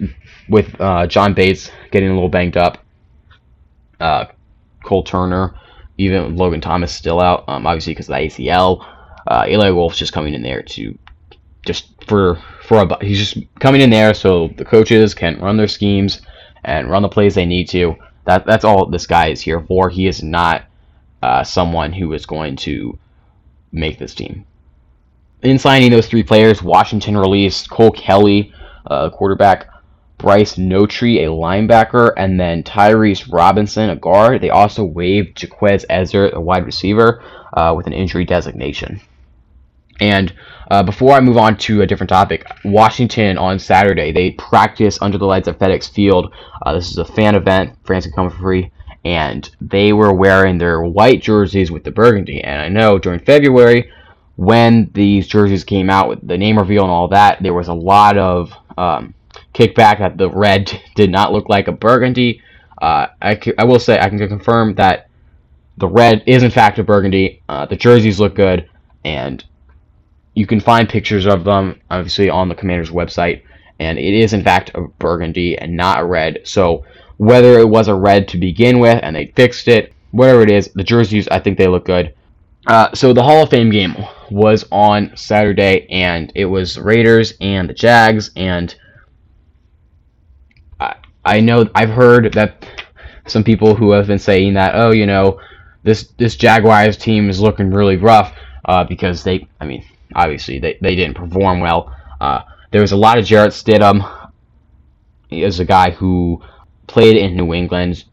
with 0.49 0.81
uh, 0.81 1.07
John 1.07 1.35
Bates 1.35 1.71
getting 1.93 2.09
a 2.09 2.15
little 2.15 2.31
banged 2.31 2.57
up, 2.57 2.79
uh, 4.01 4.25
Cole 4.83 5.05
Turner, 5.05 5.55
even 5.99 6.37
Logan 6.37 6.63
Thomas 6.63 6.93
still 6.93 7.21
out, 7.21 7.45
um, 7.49 7.67
obviously 7.67 7.93
because 7.93 8.09
of 8.09 8.15
the 8.15 8.23
ACL 8.23 8.98
uh, 9.29 9.45
Eli 9.47 9.71
Wolf's 9.71 9.99
just 9.99 10.13
coming 10.13 10.35
in 10.35 10.43
there 10.43 10.63
to 10.63 10.99
just 11.65 12.05
for 12.07 12.37
for 12.63 12.79
a 12.83 13.05
he's 13.05 13.19
just 13.19 13.47
coming 13.61 13.83
in 13.83 13.91
there 13.91 14.15
so 14.15 14.49
the 14.57 14.65
coaches 14.65 15.15
can 15.15 15.39
run 15.39 15.57
their 15.57 15.69
schemes 15.69 16.23
and 16.65 16.91
run 16.91 17.03
the 17.03 17.09
plays 17.09 17.35
they 17.35 17.47
need 17.47 17.69
to. 17.69 17.95
That 18.25 18.47
that's 18.47 18.65
all 18.65 18.87
this 18.87 19.07
guy 19.07 19.29
is 19.29 19.41
here 19.41 19.61
for. 19.61 19.91
He 19.91 20.07
is 20.07 20.23
not 20.23 20.65
uh, 21.23 21.45
someone 21.45 21.93
who 21.93 22.13
is 22.15 22.27
going 22.27 22.57
to 22.57 22.99
make 23.71 23.99
this 23.99 24.15
team. 24.15 24.45
In 25.43 25.59
signing 25.59 25.91
those 25.91 26.09
three 26.09 26.23
players, 26.23 26.63
Washington 26.63 27.17
released 27.17 27.71
Cole 27.71 27.93
Kelley, 27.93 28.53
uh, 28.87 29.11
quarterback, 29.11 29.69
Bryce 30.17 30.57
Notree, 30.57 31.19
a 31.19 31.29
linebacker, 31.29 32.13
and 32.17 32.41
then 32.41 32.65
Tyrese 32.65 33.33
Robinson, 33.33 33.91
a 33.91 33.97
guard. 33.97 34.41
They 34.41 34.51
also 34.51 34.85
waived 34.85 35.41
Jaquez 35.41 35.87
Ezzard, 35.89 36.33
a 36.33 36.41
wide 36.41 36.67
receiver, 36.67 37.23
uh, 37.53 37.73
with 37.77 37.87
an 37.87 37.93
injury 37.93 38.25
designation. 38.25 39.01
And 40.01 40.33
uh, 40.71 40.83
before 40.83 41.13
I 41.13 41.21
move 41.21 41.37
on 41.37 41.57
to 41.59 41.83
a 41.83 41.87
different 41.87 42.11
topic, 42.11 42.47
Washington 42.65 43.39
on 43.39 43.59
Saturday 43.59 44.13
they 44.13 44.33
practice 44.33 44.99
under 45.01 45.19
the 45.19 45.25
lights 45.25 45.49
at 45.49 45.59
FedEx 45.59 45.91
Field. 45.91 46.33
Uh, 46.63 46.75
this 46.75 46.91
is 46.91 46.99
a 46.99 47.05
fan 47.05 47.35
event. 47.35 47.75
Fans 47.87 48.05
can 48.05 48.13
come 48.13 48.31
for 48.31 48.37
free, 48.37 48.71
and 49.05 49.51
they 49.61 49.93
were 49.93 50.13
wearing 50.13 50.59
their 50.59 50.83
white 50.83 51.23
jerseys 51.23 51.71
with 51.71 51.85
the 51.85 51.91
burgundy. 51.91 52.43
And 52.43 52.61
I 52.61 52.69
know 52.69 52.99
during 52.99 53.21
February, 53.21 53.91
when 54.37 54.91
these 54.95 55.27
jerseys 55.27 55.65
came 55.65 55.91
out 55.91 56.09
with 56.09 56.27
the 56.27 56.39
name 56.39 56.59
reveal 56.59 56.85
and 56.85 56.93
all 56.93 57.09
that, 57.09 57.43
there 57.43 57.55
was 57.55 57.69
a 57.69 57.75
lot 57.75 58.17
of 58.17 58.53
um, 58.77 59.15
kickback 59.55 59.99
that 59.99 60.17
the 60.17 60.31
red 60.31 60.81
did 60.95 61.11
not 61.11 61.33
look 61.33 61.49
like 61.49 61.69
a 61.69 61.73
burgundy. 61.73 62.43
Uh, 62.81 63.09
I, 63.21 63.41
I 63.59 63.65
will 63.65 63.81
say 63.81 63.99
I 63.99 64.09
can 64.09 64.19
confirm 64.29 64.75
that 64.75 65.09
the 65.79 65.89
red 65.89 66.23
is 66.27 66.43
in 66.43 66.51
fact 66.51 66.79
a 66.79 66.85
burgundy. 66.85 67.43
Uh, 67.49 67.67
the 67.67 67.77
jerseys 67.77 68.21
look 68.21 68.35
good, 68.35 68.69
and 69.05 69.45
you 70.39 70.47
can 70.47 70.61
find 70.61 70.89
pictures 70.89 71.27
of 71.27 71.43
them, 71.43 71.81
obviously, 71.91 72.31
on 72.31 72.49
the 72.49 72.55
commander's 72.55 72.91
website, 72.91 73.43
and 73.81 73.99
it 73.99 74.15
is, 74.15 74.33
in 74.33 74.45
fact, 74.45 74.71
a 74.77 74.83
burgundy 74.83 75.59
and 75.59 75.77
not 75.77 75.99
a 75.99 76.05
red. 76.05 76.39
So, 76.45 76.85
whether 77.17 77.59
it 77.59 77.69
was 77.69 77.89
a 77.89 77.95
red 77.97 78.29
to 78.29 78.39
begin 78.39 78.79
with 78.79 79.01
and 79.03 79.17
they 79.17 79.33
fixed 79.35 79.67
it, 79.67 79.93
whatever 80.13 80.43
it 80.43 80.51
is, 80.53 80.71
the 80.77 80.85
jerseys, 80.85 81.27
I 81.27 81.41
think 81.41 81.59
they 81.59 81.67
look 81.67 81.85
good. 81.85 82.15
Uh, 82.69 82.95
so, 82.95 83.13
the 83.13 83.23
Hall 83.25 83.43
of 83.43 83.51
Fame 83.51 83.69
game 83.69 83.97
was 84.31 84.65
on 84.71 85.11
Saturday, 85.17 85.89
and 85.91 86.31
it 86.37 86.45
was 86.45 86.79
Raiders 86.79 87.35
and 87.41 87.69
the 87.69 87.75
Jags, 87.75 88.31
and 88.37 88.73
I, 90.79 90.95
I 91.25 91.41
know 91.41 91.69
I've 91.75 91.91
heard 91.91 92.33
that 92.35 92.65
some 93.27 93.43
people 93.43 93.75
who 93.75 93.91
have 93.91 94.07
been 94.07 94.21
saying 94.21 94.55
that, 94.55 94.77
oh, 94.77 94.93
you 94.93 95.05
know, 95.05 95.41
this 95.83 96.13
this 96.17 96.37
Jaguars 96.37 96.97
team 96.97 97.29
is 97.29 97.41
looking 97.41 97.73
really 97.73 97.97
rough 97.97 98.37
uh, 98.67 98.85
because 98.85 99.25
they, 99.25 99.49
I 99.61 99.67
mean, 99.67 99.85
obviously 100.15 100.59
they, 100.59 100.79
they 100.81 100.95
didn't 100.95 101.15
perform 101.15 101.61
well. 101.61 101.95
Uh, 102.21 102.43
there 102.71 102.81
was 102.81 102.93
a 102.93 102.97
lot 102.97 103.19
of 103.19 103.25
Jarrett 103.25 103.53
Stidham. 103.53 104.31
He 105.29 105.43
is 105.43 105.61
a 105.61 105.65
guy 105.65 105.91
who 105.91 106.43
played 106.87 107.17
in 107.17 107.37
New 107.37 107.55
England. 107.55 108.05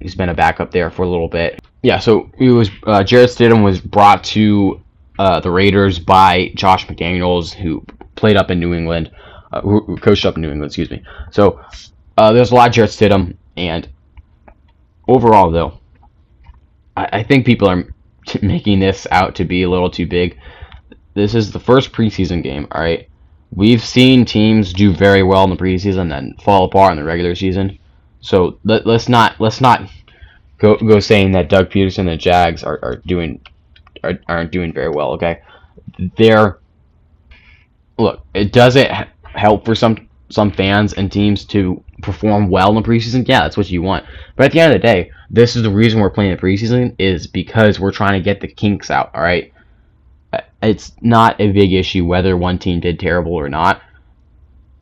He's 0.00 0.14
been 0.14 0.28
a 0.28 0.34
backup 0.34 0.70
there 0.70 0.90
for 0.90 1.02
a 1.02 1.08
little 1.08 1.28
bit. 1.28 1.60
Yeah, 1.82 1.98
so 1.98 2.30
he 2.38 2.48
was 2.48 2.70
uh, 2.84 3.02
Jarrett 3.04 3.30
Stidham 3.30 3.64
was 3.64 3.80
brought 3.80 4.24
to 4.24 4.80
uh, 5.18 5.40
the 5.40 5.50
Raiders 5.50 5.98
by 5.98 6.52
Josh 6.54 6.86
McDaniels, 6.86 7.52
who 7.52 7.84
played 8.14 8.36
up 8.36 8.50
in 8.50 8.60
New 8.60 8.74
England, 8.74 9.10
uh, 9.52 9.60
who, 9.60 9.96
coached 9.98 10.24
up 10.24 10.36
in 10.36 10.42
New 10.42 10.50
England, 10.50 10.70
excuse 10.70 10.90
me. 10.90 11.02
So 11.30 11.60
uh, 12.16 12.32
there's 12.32 12.50
a 12.50 12.54
lot 12.54 12.68
of 12.68 12.74
Jarrett 12.74 12.90
Stidham, 12.90 13.36
and 13.56 13.88
overall, 15.06 15.50
though, 15.50 15.78
I, 16.96 17.08
I 17.12 17.22
think 17.22 17.46
people 17.46 17.68
are 17.68 17.84
making 18.42 18.80
this 18.80 19.06
out 19.10 19.36
to 19.36 19.44
be 19.44 19.62
a 19.62 19.70
little 19.70 19.90
too 19.90 20.06
big. 20.06 20.38
This 21.18 21.34
is 21.34 21.50
the 21.50 21.58
first 21.58 21.90
preseason 21.90 22.44
game, 22.44 22.68
all 22.70 22.80
right? 22.80 23.08
We've 23.52 23.82
seen 23.82 24.24
teams 24.24 24.72
do 24.72 24.92
very 24.92 25.24
well 25.24 25.42
in 25.42 25.50
the 25.50 25.56
preseason 25.56 26.16
and 26.16 26.40
fall 26.40 26.64
apart 26.64 26.92
in 26.92 26.96
the 26.96 27.02
regular 27.02 27.34
season. 27.34 27.76
So 28.20 28.60
let, 28.62 28.86
us 28.86 29.08
not 29.08 29.34
let's 29.40 29.60
not 29.60 29.90
go 30.58 30.76
go 30.76 31.00
saying 31.00 31.32
that 31.32 31.48
Doug 31.48 31.70
Pederson 31.70 32.00
and 32.00 32.10
the 32.10 32.16
Jags 32.16 32.62
are, 32.62 32.78
are 32.84 33.02
doing 33.04 33.40
are, 34.04 34.20
aren't 34.28 34.52
doing 34.52 34.72
very 34.72 34.90
well. 34.90 35.10
Okay, 35.14 35.40
they're 36.16 36.60
look. 37.98 38.24
It 38.32 38.52
doesn't 38.52 38.88
help 39.24 39.64
for 39.64 39.74
some 39.74 40.08
some 40.28 40.52
fans 40.52 40.92
and 40.92 41.10
teams 41.10 41.44
to 41.46 41.82
perform 42.00 42.48
well 42.48 42.68
in 42.68 42.76
the 42.76 42.88
preseason. 42.88 43.26
Yeah, 43.26 43.40
that's 43.40 43.56
what 43.56 43.70
you 43.70 43.82
want. 43.82 44.06
But 44.36 44.46
at 44.46 44.52
the 44.52 44.60
end 44.60 44.72
of 44.72 44.80
the 44.80 44.86
day, 44.86 45.10
this 45.30 45.56
is 45.56 45.64
the 45.64 45.70
reason 45.70 45.98
we're 45.98 46.10
playing 46.10 46.30
the 46.30 46.40
preseason 46.40 46.94
is 46.96 47.26
because 47.26 47.80
we're 47.80 47.90
trying 47.90 48.20
to 48.20 48.24
get 48.24 48.40
the 48.40 48.46
kinks 48.46 48.88
out. 48.88 49.10
All 49.14 49.22
right, 49.22 49.52
it's 50.62 50.92
not 51.00 51.40
a 51.40 51.52
big 51.52 51.72
issue 51.72 52.04
whether 52.04 52.36
one 52.36 52.58
team 52.58 52.80
did 52.80 52.98
terrible 52.98 53.32
or 53.32 53.48
not. 53.48 53.82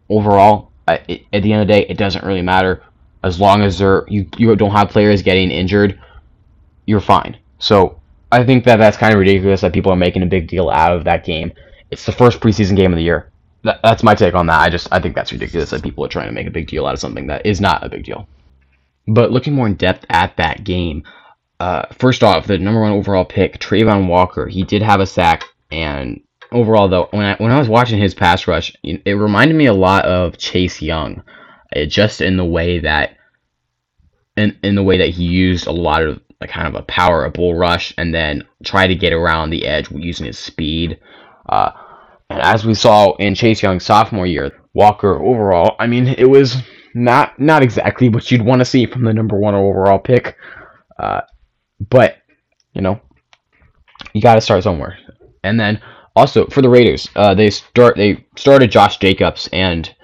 Overall, 0.08 0.70
at 0.86 1.06
the 1.06 1.24
end 1.32 1.62
of 1.62 1.66
the 1.66 1.72
day, 1.72 1.86
it 1.88 1.98
doesn't 1.98 2.24
really 2.24 2.42
matter 2.42 2.82
as 3.26 3.40
long 3.40 3.62
as 3.62 3.78
they're 3.78 4.04
you, 4.08 4.28
you 4.36 4.54
don't 4.54 4.70
have 4.70 4.88
players 4.88 5.20
getting 5.20 5.50
injured, 5.50 6.00
you're 6.86 7.00
fine. 7.00 7.36
So 7.58 8.00
I 8.30 8.44
think 8.44 8.64
that 8.64 8.76
that's 8.76 8.96
kind 8.96 9.12
of 9.12 9.18
ridiculous 9.18 9.62
that 9.62 9.72
people 9.72 9.92
are 9.92 9.96
making 9.96 10.22
a 10.22 10.26
big 10.26 10.48
deal 10.48 10.70
out 10.70 10.96
of 10.96 11.04
that 11.04 11.24
game. 11.24 11.52
It's 11.90 12.06
the 12.06 12.12
first 12.12 12.40
preseason 12.40 12.76
game 12.76 12.92
of 12.92 12.96
the 12.96 13.02
year. 13.02 13.30
That, 13.64 13.80
that's 13.82 14.04
my 14.04 14.14
take 14.14 14.34
on 14.34 14.46
that. 14.46 14.60
I 14.60 14.70
just 14.70 14.88
I 14.92 15.00
think 15.00 15.16
that's 15.16 15.32
ridiculous 15.32 15.70
that 15.70 15.82
people 15.82 16.04
are 16.04 16.08
trying 16.08 16.28
to 16.28 16.32
make 16.32 16.46
a 16.46 16.52
big 16.52 16.68
deal 16.68 16.86
out 16.86 16.94
of 16.94 17.00
something 17.00 17.26
that 17.26 17.44
is 17.44 17.60
not 17.60 17.84
a 17.84 17.88
big 17.88 18.04
deal. 18.04 18.28
But 19.08 19.32
looking 19.32 19.54
more 19.54 19.66
in 19.66 19.74
depth 19.74 20.06
at 20.08 20.36
that 20.36 20.62
game, 20.62 21.02
uh, 21.58 21.86
first 21.98 22.22
off, 22.22 22.46
the 22.46 22.58
number 22.58 22.80
one 22.80 22.92
overall 22.92 23.24
pick, 23.24 23.58
Travon 23.58 24.08
Walker, 24.08 24.46
he 24.46 24.62
did 24.62 24.82
have 24.82 25.00
a 25.00 25.06
sack, 25.06 25.44
and 25.76 26.22
overall 26.52 26.88
though, 26.88 27.08
when 27.10 27.24
I 27.24 27.36
when 27.36 27.52
I 27.52 27.58
was 27.58 27.68
watching 27.68 28.00
his 28.00 28.14
pass 28.14 28.48
rush, 28.48 28.74
it 28.82 29.12
reminded 29.12 29.56
me 29.56 29.66
a 29.66 29.74
lot 29.74 30.06
of 30.06 30.38
Chase 30.38 30.80
Young, 30.80 31.22
it, 31.72 31.86
just 31.86 32.20
in 32.22 32.38
the 32.38 32.44
way 32.44 32.78
that, 32.80 33.16
in 34.36 34.56
in 34.62 34.74
the 34.74 34.82
way 34.82 34.96
that 34.98 35.10
he 35.10 35.24
used 35.24 35.66
a 35.66 35.72
lot 35.72 36.02
of 36.02 36.20
like 36.40 36.50
kind 36.50 36.66
of 36.66 36.74
a 36.74 36.82
power, 36.84 37.24
a 37.24 37.30
bull 37.30 37.54
rush, 37.54 37.92
and 37.98 38.14
then 38.14 38.42
try 38.64 38.86
to 38.86 38.94
get 38.94 39.12
around 39.12 39.50
the 39.50 39.66
edge 39.66 39.90
using 39.90 40.26
his 40.26 40.38
speed. 40.38 40.98
Uh, 41.48 41.70
and 42.30 42.40
as 42.40 42.64
we 42.64 42.74
saw 42.74 43.14
in 43.16 43.34
Chase 43.34 43.62
Young's 43.62 43.84
sophomore 43.84 44.26
year, 44.26 44.52
Walker 44.72 45.22
overall, 45.22 45.76
I 45.78 45.86
mean, 45.86 46.08
it 46.08 46.28
was 46.28 46.56
not 46.94 47.38
not 47.38 47.62
exactly 47.62 48.08
what 48.08 48.30
you'd 48.30 48.42
want 48.42 48.60
to 48.60 48.64
see 48.64 48.86
from 48.86 49.04
the 49.04 49.12
number 49.12 49.38
one 49.38 49.54
overall 49.54 49.98
pick. 49.98 50.36
Uh, 50.98 51.20
but 51.90 52.16
you 52.72 52.80
know, 52.80 52.98
you 54.14 54.22
got 54.22 54.36
to 54.36 54.40
start 54.40 54.62
somewhere. 54.62 54.98
And 55.46 55.58
then 55.58 55.80
also 56.14 56.46
for 56.46 56.62
the 56.62 56.68
Raiders, 56.68 57.08
uh, 57.16 57.34
they 57.34 57.50
start 57.50 57.96
they 57.96 58.26
started 58.36 58.70
Josh 58.70 58.98
Jacobs, 58.98 59.48
and 59.52 59.94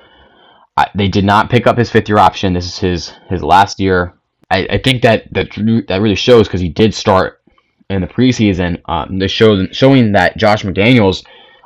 uh, 0.76 0.87
they 0.94 1.08
did 1.08 1.25
not 1.25 1.50
pick 1.50 1.66
up 1.66 1.76
his 1.76 1.90
fifth 1.90 2.08
year 2.08 2.18
option. 2.18 2.52
This 2.54 2.66
is 2.66 2.78
his 2.78 3.12
his 3.28 3.42
last 3.42 3.80
year. 3.80 4.14
I, 4.50 4.66
I 4.70 4.78
think 4.78 5.02
that 5.02 5.32
that 5.32 5.50
that 5.88 6.00
really 6.00 6.14
shows 6.14 6.49
because 6.49 6.61
he 6.61 6.68
did 6.68 6.94
start 6.94 7.42
in 7.90 8.00
the 8.00 8.06
preseason. 8.06 8.80
Um, 8.87 9.18
they 9.18 9.28
show 9.28 9.66
showing 9.72 10.12
that 10.12 10.37
Josh 10.37 10.62
McDaniels 10.62 11.25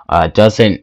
uh, 0.09 0.29
doesn't. 0.29 0.83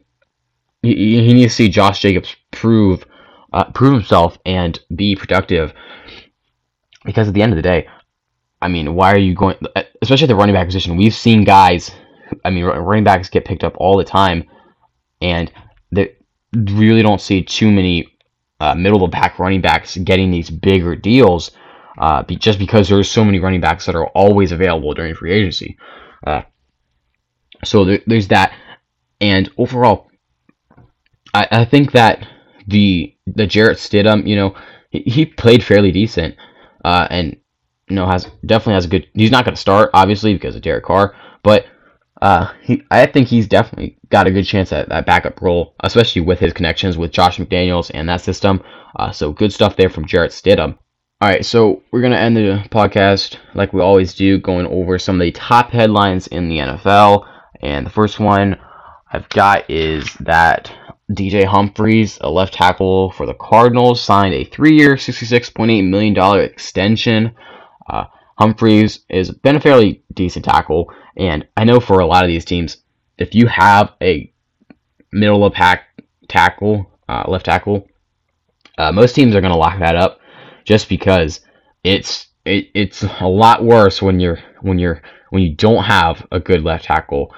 He, 0.82 1.24
he 1.24 1.32
needs 1.32 1.52
to 1.52 1.56
see 1.56 1.68
Josh 1.68 2.00
Jacobs 2.00 2.36
prove 2.50 3.04
uh, 3.52 3.64
prove 3.72 3.94
himself 3.94 4.38
and 4.44 4.78
be 4.94 5.16
productive. 5.16 5.72
Because 7.04 7.28
at 7.28 7.34
the 7.34 7.42
end 7.42 7.52
of 7.52 7.56
the 7.56 7.62
day, 7.62 7.86
I 8.60 8.68
mean, 8.68 8.94
why 8.94 9.12
are 9.12 9.18
you 9.18 9.34
going? 9.34 9.56
Especially 10.02 10.24
at 10.24 10.28
the 10.28 10.34
running 10.34 10.54
back 10.54 10.66
position, 10.66 10.96
we've 10.96 11.14
seen 11.14 11.44
guys. 11.44 11.90
I 12.44 12.50
mean, 12.50 12.64
running 12.64 13.04
backs 13.04 13.28
get 13.28 13.44
picked 13.44 13.64
up 13.64 13.74
all 13.78 13.96
the 13.96 14.04
time, 14.04 14.44
and 15.20 15.50
they 15.90 16.16
really 16.54 17.02
don't 17.02 17.20
see 17.20 17.42
too 17.42 17.70
many 17.70 18.08
uh, 18.60 18.74
middle 18.74 19.02
of 19.02 19.10
the 19.10 19.14
pack 19.14 19.38
running 19.38 19.60
backs 19.60 19.96
getting 19.96 20.30
these 20.30 20.50
bigger 20.50 20.94
deals. 20.94 21.50
Uh, 21.96 22.22
be, 22.24 22.36
just 22.36 22.58
because 22.58 22.88
there's 22.88 23.10
so 23.10 23.24
many 23.24 23.38
running 23.38 23.60
backs 23.60 23.86
that 23.86 23.94
are 23.94 24.08
always 24.08 24.50
available 24.50 24.92
during 24.94 25.14
free 25.14 25.32
agency. 25.32 25.76
Uh, 26.26 26.42
so 27.64 27.84
there, 27.84 28.00
there's 28.06 28.28
that, 28.28 28.52
and 29.20 29.48
overall, 29.58 30.10
I, 31.32 31.46
I 31.50 31.64
think 31.64 31.92
that 31.92 32.26
the 32.66 33.14
the 33.26 33.46
Jarrett 33.46 33.78
Stidham, 33.78 34.26
you 34.26 34.36
know, 34.36 34.56
he, 34.90 35.00
he 35.00 35.26
played 35.26 35.62
fairly 35.62 35.92
decent, 35.92 36.36
uh, 36.84 37.06
and 37.10 37.36
you 37.88 37.96
know 37.96 38.06
has 38.06 38.28
definitely 38.44 38.74
has 38.74 38.86
a 38.86 38.88
good. 38.88 39.06
He's 39.14 39.30
not 39.30 39.44
going 39.44 39.54
to 39.54 39.60
start 39.60 39.90
obviously 39.94 40.34
because 40.34 40.56
of 40.56 40.62
Derek 40.62 40.84
Carr, 40.84 41.14
but 41.42 41.66
uh, 42.24 42.50
he 42.62 42.82
I 42.90 43.04
think 43.04 43.28
he's 43.28 43.46
definitely 43.46 43.98
got 44.08 44.26
a 44.26 44.30
good 44.30 44.46
chance 44.46 44.72
at 44.72 44.88
that 44.88 45.04
backup 45.04 45.42
role, 45.42 45.74
especially 45.80 46.22
with 46.22 46.38
his 46.38 46.54
connections 46.54 46.96
with 46.96 47.12
Josh 47.12 47.36
McDaniels 47.36 47.90
and 47.92 48.08
that 48.08 48.22
system. 48.22 48.62
Uh, 48.98 49.12
so 49.12 49.30
good 49.30 49.52
stuff 49.52 49.76
there 49.76 49.90
from 49.90 50.06
Jarrett 50.06 50.32
Stidham. 50.32 50.78
All 51.20 51.28
right, 51.28 51.44
so 51.44 51.82
we're 51.92 52.00
gonna 52.00 52.16
end 52.16 52.34
the 52.34 52.64
podcast 52.70 53.36
like 53.54 53.74
we 53.74 53.82
always 53.82 54.14
do, 54.14 54.38
going 54.38 54.66
over 54.68 54.98
some 54.98 55.20
of 55.20 55.24
the 55.26 55.32
top 55.32 55.70
headlines 55.70 56.26
in 56.28 56.48
the 56.48 56.60
NFL. 56.60 57.28
And 57.60 57.84
the 57.84 57.90
first 57.90 58.18
one 58.18 58.58
I've 59.12 59.28
got 59.28 59.68
is 59.68 60.10
that 60.20 60.72
DJ 61.12 61.44
Humphries, 61.44 62.16
a 62.22 62.30
left 62.30 62.54
tackle 62.54 63.10
for 63.10 63.26
the 63.26 63.34
Cardinals, 63.34 64.00
signed 64.00 64.32
a 64.32 64.44
three-year, 64.44 64.96
$66.8 64.96 65.86
million 65.86 66.40
extension. 66.40 67.34
Uh, 67.86 68.04
Humphries 68.38 69.00
has 69.10 69.30
been 69.30 69.56
a 69.56 69.60
fairly 69.60 70.02
decent 70.12 70.44
tackle, 70.44 70.92
and 71.16 71.46
I 71.56 71.64
know 71.64 71.80
for 71.80 72.00
a 72.00 72.06
lot 72.06 72.24
of 72.24 72.28
these 72.28 72.44
teams, 72.44 72.78
if 73.18 73.34
you 73.34 73.46
have 73.46 73.92
a 74.02 74.32
middle 75.12 75.44
of 75.44 75.52
pack 75.52 76.02
tackle, 76.28 76.90
uh, 77.08 77.24
left 77.28 77.46
tackle, 77.46 77.86
uh, 78.76 78.90
most 78.90 79.14
teams 79.14 79.34
are 79.34 79.40
going 79.40 79.52
to 79.52 79.58
lock 79.58 79.78
that 79.78 79.94
up, 79.94 80.20
just 80.64 80.88
because 80.88 81.40
it's 81.84 82.26
it, 82.44 82.70
it's 82.74 83.04
a 83.20 83.26
lot 83.28 83.64
worse 83.64 84.02
when 84.02 84.18
you're 84.18 84.40
when 84.62 84.78
you're 84.78 85.00
when 85.30 85.42
you 85.42 85.54
don't 85.54 85.84
have 85.84 86.26
a 86.32 86.40
good 86.40 86.64
left 86.64 86.84
tackle. 86.84 87.32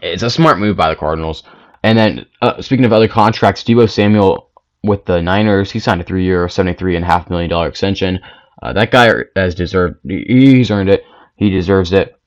It's 0.00 0.22
a 0.22 0.30
smart 0.30 0.58
move 0.58 0.76
by 0.76 0.88
the 0.88 0.96
Cardinals. 0.96 1.42
And 1.82 1.98
then 1.98 2.26
uh, 2.40 2.62
speaking 2.62 2.86
of 2.86 2.92
other 2.92 3.08
contracts, 3.08 3.62
Deebo 3.62 3.90
Samuel 3.90 4.50
with 4.82 5.04
the 5.04 5.20
Niners, 5.20 5.70
he 5.70 5.78
signed 5.78 6.00
a 6.00 6.04
three-year, 6.04 6.48
seventy-three 6.48 6.96
and 6.96 7.04
a 7.04 7.08
half 7.08 7.28
million 7.28 7.50
dollar 7.50 7.68
extension. 7.68 8.20
Uh, 8.62 8.72
that 8.72 8.90
guy 8.90 9.12
has 9.36 9.54
deserved. 9.54 9.98
He's 10.04 10.70
earned 10.70 10.90
it. 10.90 11.04
He 11.36 11.50
deserves 11.50 11.92
it. 11.92 12.18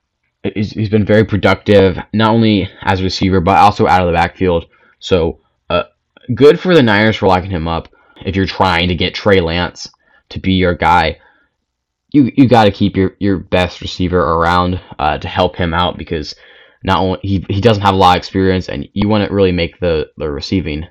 He's, 0.43 0.71
he's 0.71 0.89
been 0.89 1.05
very 1.05 1.25
productive, 1.25 1.97
not 2.13 2.31
only 2.31 2.69
as 2.81 3.01
a 3.01 3.03
receiver 3.03 3.41
but 3.41 3.57
also 3.57 3.87
out 3.87 4.01
of 4.01 4.07
the 4.07 4.13
backfield. 4.13 4.65
So, 4.99 5.39
uh, 5.69 5.83
good 6.33 6.59
for 6.59 6.73
the 6.73 6.83
Niners 6.83 7.17
for 7.17 7.27
locking 7.27 7.51
him 7.51 7.67
up. 7.67 7.89
If 8.25 8.35
you're 8.35 8.45
trying 8.45 8.87
to 8.89 8.95
get 8.95 9.13
Trey 9.13 9.41
Lance 9.41 9.89
to 10.29 10.39
be 10.39 10.53
your 10.53 10.73
guy, 10.73 11.19
you 12.11 12.31
you 12.35 12.47
got 12.47 12.65
to 12.65 12.71
keep 12.71 12.95
your, 12.95 13.15
your 13.19 13.37
best 13.37 13.81
receiver 13.81 14.19
around 14.19 14.79
uh, 14.99 15.17
to 15.17 15.27
help 15.27 15.55
him 15.55 15.73
out 15.73 15.97
because 15.97 16.35
not 16.83 16.99
only 16.99 17.19
he, 17.21 17.45
he 17.49 17.61
doesn't 17.61 17.83
have 17.83 17.93
a 17.93 17.97
lot 17.97 18.17
of 18.17 18.19
experience, 18.19 18.69
and 18.69 18.87
you 18.93 19.07
want 19.07 19.27
to 19.27 19.33
really 19.33 19.51
make 19.51 19.79
the, 19.79 20.09
the 20.17 20.29
receiving. 20.29 20.85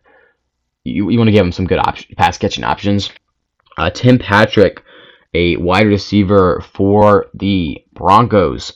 You, 0.84 1.10
you 1.10 1.18
want 1.18 1.28
to 1.28 1.32
give 1.32 1.44
him 1.44 1.52
some 1.52 1.66
good 1.66 1.78
op- 1.78 1.98
pass 2.16 2.38
catching 2.38 2.64
options. 2.64 3.10
Uh, 3.78 3.90
Tim 3.90 4.18
Patrick, 4.18 4.82
a 5.36 5.56
wide 5.56 5.86
receiver 5.86 6.64
for 6.72 7.26
the 7.34 7.84
Broncos, 7.92 8.72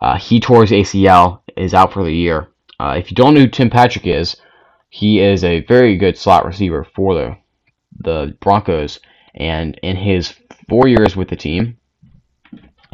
uh, 0.00 0.18
he 0.18 0.40
tore 0.40 0.62
his 0.62 0.70
ACL, 0.70 1.40
is 1.56 1.74
out 1.74 1.92
for 1.92 2.02
the 2.04 2.14
year. 2.14 2.48
Uh, 2.78 2.94
if 2.98 3.10
you 3.10 3.14
don't 3.14 3.34
know 3.34 3.40
who 3.40 3.48
Tim 3.48 3.68
Patrick 3.68 4.06
is, 4.06 4.36
he 4.88 5.20
is 5.20 5.44
a 5.44 5.60
very 5.66 5.96
good 5.96 6.16
slot 6.16 6.46
receiver 6.46 6.86
for 6.94 7.14
the 7.14 7.36
the 7.98 8.34
Broncos, 8.40 8.98
and 9.34 9.78
in 9.82 9.94
his 9.94 10.34
four 10.70 10.88
years 10.88 11.16
with 11.16 11.28
the 11.28 11.36
team, 11.36 11.76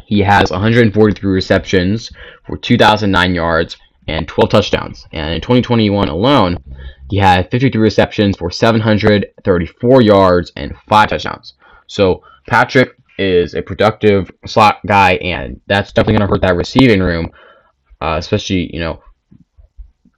he 0.05 0.19
has 0.19 0.51
143 0.51 1.31
receptions 1.31 2.11
for 2.45 2.57
2,009 2.57 3.33
yards 3.33 3.77
and 4.07 4.27
12 4.27 4.49
touchdowns. 4.49 5.07
And 5.13 5.33
in 5.33 5.39
2021 5.39 6.09
alone, 6.09 6.57
he 7.09 7.17
had 7.17 7.49
53 7.49 7.79
receptions 7.79 8.35
for 8.37 8.51
734 8.51 10.01
yards 10.01 10.51
and 10.57 10.75
5 10.89 11.09
touchdowns. 11.09 11.53
So 11.87 12.23
Patrick 12.47 12.96
is 13.17 13.53
a 13.53 13.61
productive 13.61 14.31
slot 14.45 14.79
guy, 14.85 15.13
and 15.15 15.59
that's 15.67 15.91
definitely 15.91 16.19
going 16.19 16.27
to 16.27 16.33
hurt 16.33 16.41
that 16.41 16.55
receiving 16.55 17.01
room, 17.01 17.31
uh, 18.01 18.15
especially, 18.17 18.73
you 18.73 18.79
know, 18.79 19.01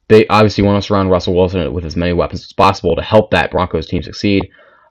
they 0.08 0.26
obviously 0.28 0.64
want 0.64 0.82
to 0.82 0.86
surround 0.86 1.12
Russell 1.12 1.36
Wilson 1.36 1.72
with 1.72 1.86
as 1.86 1.96
many 1.96 2.14
weapons 2.14 2.42
as 2.42 2.54
possible 2.54 2.96
to 2.96 3.02
help 3.02 3.32
that 3.32 3.52
Broncos 3.52 3.88
team 3.88 4.02
succeed. 4.02 4.50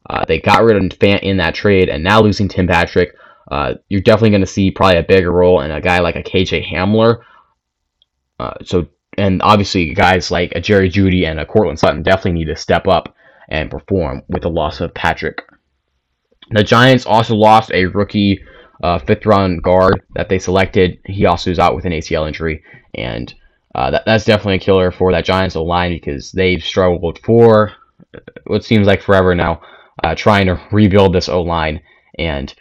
Uh, 0.08 0.24
they 0.26 0.40
got 0.40 0.62
rid 0.62 0.76
of 0.76 0.98
Fant 0.98 1.22
in 1.22 1.36
that 1.38 1.54
trade, 1.54 1.88
and 1.88 2.04
now 2.04 2.20
losing 2.20 2.48
Tim 2.48 2.66
Patrick 2.66 3.14
uh, 3.50 3.74
you're 3.88 4.00
definitely 4.00 4.30
going 4.30 4.42
to 4.42 4.46
see 4.46 4.70
probably 4.70 4.98
a 4.98 5.02
bigger 5.02 5.32
role 5.32 5.62
in 5.62 5.70
a 5.70 5.80
guy 5.80 6.00
like 6.00 6.16
a 6.16 6.22
KJ 6.22 6.70
Hamler. 6.70 7.22
Uh, 8.38 8.54
so 8.62 8.88
and 9.16 9.42
obviously 9.42 9.94
guys 9.94 10.30
like 10.30 10.52
a 10.54 10.60
Jerry 10.60 10.88
Jeudy 10.88 11.26
and 11.26 11.40
a 11.40 11.46
Courtland 11.46 11.78
Sutton 11.78 12.02
definitely 12.02 12.32
need 12.32 12.46
to 12.46 12.56
step 12.56 12.86
up 12.86 13.14
and 13.48 13.70
perform 13.70 14.22
with 14.28 14.42
the 14.42 14.50
loss 14.50 14.80
of 14.80 14.94
Patrick. 14.94 15.42
The 16.50 16.64
Giants 16.64 17.06
also 17.06 17.34
lost 17.34 17.70
a 17.72 17.86
rookie 17.86 18.40
uh, 18.82 18.98
fifth 18.98 19.26
round 19.26 19.62
guard 19.62 20.02
that 20.14 20.28
they 20.28 20.38
selected. 20.38 20.98
He 21.04 21.26
also 21.26 21.50
is 21.50 21.58
out 21.58 21.74
with 21.74 21.84
an 21.84 21.92
ACL 21.92 22.26
injury, 22.26 22.62
and 22.94 23.32
uh, 23.74 23.90
that, 23.90 24.04
that's 24.06 24.24
definitely 24.24 24.56
a 24.56 24.60
killer 24.60 24.90
for 24.90 25.12
that 25.12 25.24
Giants 25.24 25.56
line 25.56 25.92
because 25.92 26.32
they've 26.32 26.62
struggled 26.62 27.18
for 27.24 27.72
what 28.46 28.64
seems 28.64 28.86
like 28.86 29.02
forever 29.02 29.34
now, 29.34 29.60
uh, 30.02 30.14
trying 30.14 30.46
to 30.46 30.60
rebuild 30.72 31.12
this 31.12 31.28
O 31.28 31.42
line 31.42 31.80
and 32.18 32.54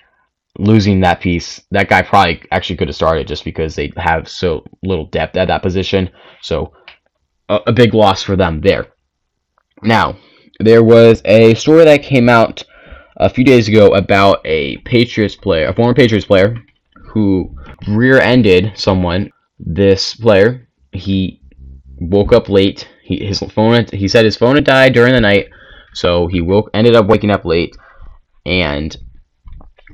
losing 0.58 1.00
that 1.02 1.22
piece. 1.22 1.62
That 1.72 1.90
guy 1.90 2.02
probably 2.02 2.42
actually 2.52 2.78
could 2.78 2.88
have 2.88 2.96
started 2.96 3.28
just 3.28 3.44
because 3.44 3.76
they 3.76 3.94
have 3.98 4.28
so 4.28 4.66
little 4.84 5.06
depth 5.06 5.38
at 5.38 5.48
that 5.48 5.62
position. 5.62 6.10
So 6.42 6.74
a, 7.50 7.60
a 7.68 7.74
big 7.74 7.94
loss 7.94 8.24
for 8.24 8.36
them 8.36 8.62
there. 8.62 8.88
Now 9.84 10.18
there 10.60 10.84
was 10.84 11.22
a 11.26 11.54
story 11.54 11.86
that 11.86 12.04
came 12.04 12.30
out 12.30 12.64
a 13.18 13.30
few 13.30 13.44
days 13.44 13.68
ago 13.68 13.94
about 13.96 14.42
a 14.46 14.78
Patriots 14.78 15.36
player, 15.36 15.68
a 15.68 15.74
former 15.74 15.94
Patriots 15.94 16.26
player, 16.26 16.56
who 16.96 17.56
rear-ended 17.88 18.74
someone. 18.76 19.32
This 19.60 20.16
player, 20.16 20.68
he 20.92 21.42
woke 22.00 22.32
up 22.32 22.48
late. 22.48 22.88
He, 23.04 23.26
his 23.26 23.40
phone, 23.40 23.86
he 23.92 24.08
said 24.08 24.26
his 24.26 24.38
phone 24.38 24.56
had 24.56 24.66
died 24.66 24.94
during 24.94 25.14
the 25.14 25.22
night, 25.22 25.48
so 25.94 26.28
he 26.28 26.42
woke, 26.42 26.70
ended 26.74 26.96
up 26.96 27.08
waking 27.08 27.32
up 27.32 27.44
late, 27.44 27.76
and 28.46 28.96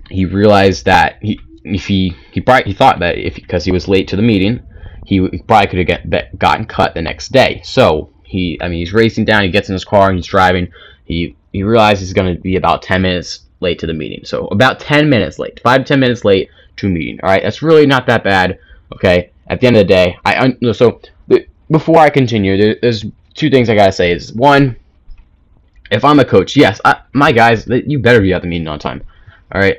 he 0.09 0.25
realized 0.25 0.85
that 0.85 1.17
he, 1.21 1.39
if 1.63 1.87
he, 1.87 2.13
he 2.31 2.41
probably 2.41 2.71
he 2.71 2.77
thought 2.77 2.99
that 2.99 3.17
if 3.17 3.35
because 3.35 3.63
he 3.63 3.71
was 3.71 3.87
late 3.87 4.07
to 4.09 4.17
the 4.17 4.21
meeting, 4.21 4.61
he 5.05 5.19
probably 5.47 5.67
could 5.67 5.79
have 5.79 6.09
get, 6.09 6.37
gotten 6.37 6.65
cut 6.65 6.93
the 6.93 7.01
next 7.01 7.31
day. 7.31 7.61
So 7.63 8.13
he, 8.25 8.59
I 8.61 8.67
mean, 8.67 8.79
he's 8.79 8.93
racing 8.93 9.25
down. 9.25 9.43
He 9.43 9.49
gets 9.49 9.69
in 9.69 9.73
his 9.73 9.85
car 9.85 10.09
and 10.09 10.17
he's 10.17 10.27
driving. 10.27 10.69
He 11.05 11.37
he 11.53 11.63
realizes 11.63 12.09
he's 12.09 12.13
going 12.13 12.35
to 12.35 12.41
be 12.41 12.57
about 12.57 12.81
10 12.81 13.01
minutes 13.01 13.41
late 13.61 13.79
to 13.79 13.87
the 13.87 13.93
meeting. 13.93 14.25
So 14.25 14.47
about 14.47 14.79
10 14.79 15.09
minutes 15.09 15.39
late, 15.39 15.59
five 15.63 15.81
to 15.81 15.83
10 15.85 15.99
minutes 15.99 16.25
late 16.25 16.49
to 16.77 16.89
meeting. 16.89 17.19
All 17.23 17.29
right, 17.29 17.43
that's 17.43 17.61
really 17.61 17.85
not 17.85 18.07
that 18.07 18.23
bad. 18.23 18.59
Okay. 18.91 19.31
At 19.47 19.61
the 19.61 19.67
end 19.67 19.75
of 19.75 19.81
the 19.81 19.93
day, 19.93 20.17
I 20.25 20.55
so 20.73 21.01
before 21.69 21.99
I 21.99 22.09
continue, 22.09 22.75
there's 22.81 23.05
two 23.33 23.49
things 23.49 23.69
I 23.69 23.75
gotta 23.75 23.91
say. 23.91 24.11
Is 24.11 24.33
one, 24.33 24.75
if 25.91 26.05
I'm 26.05 26.19
a 26.19 26.25
coach, 26.25 26.55
yes, 26.55 26.79
I, 26.85 27.01
my 27.13 27.31
guys, 27.31 27.67
you 27.67 27.99
better 27.99 28.21
be 28.21 28.33
at 28.33 28.41
the 28.41 28.47
meeting 28.47 28.67
on 28.67 28.79
time. 28.79 29.03
All 29.51 29.61
right. 29.61 29.77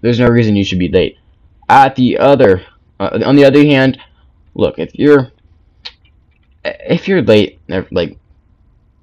There's 0.00 0.18
no 0.18 0.28
reason 0.28 0.56
you 0.56 0.64
should 0.64 0.78
be 0.78 0.88
late. 0.88 1.18
At 1.68 1.94
the 1.94 2.18
other, 2.18 2.64
uh, 3.00 3.20
on 3.24 3.36
the 3.36 3.44
other 3.44 3.62
hand, 3.64 3.98
look, 4.54 4.78
if 4.78 4.94
you're 4.94 5.30
if 6.64 7.06
you're 7.06 7.22
late, 7.22 7.60
like 7.90 8.16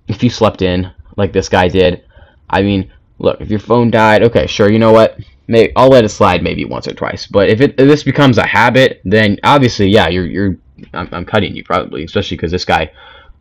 if 0.08 0.24
you 0.24 0.30
slept 0.30 0.64
in 0.64 0.92
like 1.18 1.34
this 1.34 1.50
guy 1.50 1.68
did, 1.68 2.04
I 2.50 2.62
mean, 2.62 2.92
look, 3.20 3.42
if 3.42 3.50
your 3.50 3.60
phone 3.60 3.92
died, 3.92 4.24
okay, 4.24 4.48
sure, 4.48 4.72
you 4.72 4.80
know 4.80 4.92
what? 4.92 5.20
Maybe 5.48 5.74
I'll 5.76 5.90
let 5.90 6.06
it 6.06 6.10
slide 6.10 6.44
maybe 6.44 6.66
once 6.66 6.88
or 6.88 6.94
twice. 6.94 7.28
But 7.28 7.50
if 7.50 7.62
it 7.62 7.72
if 7.72 7.88
this 7.88 8.04
becomes 8.04 8.38
a 8.38 8.46
habit, 8.46 9.02
then 9.04 9.38
obviously, 9.44 9.90
yeah, 9.90 10.08
you're 10.08 10.26
you're 10.26 10.58
I'm, 10.94 11.10
I'm 11.12 11.26
cutting 11.26 11.56
you 11.56 11.64
probably, 11.64 12.04
especially 12.04 12.38
because 12.38 12.52
this 12.52 12.66
guy 12.66 12.92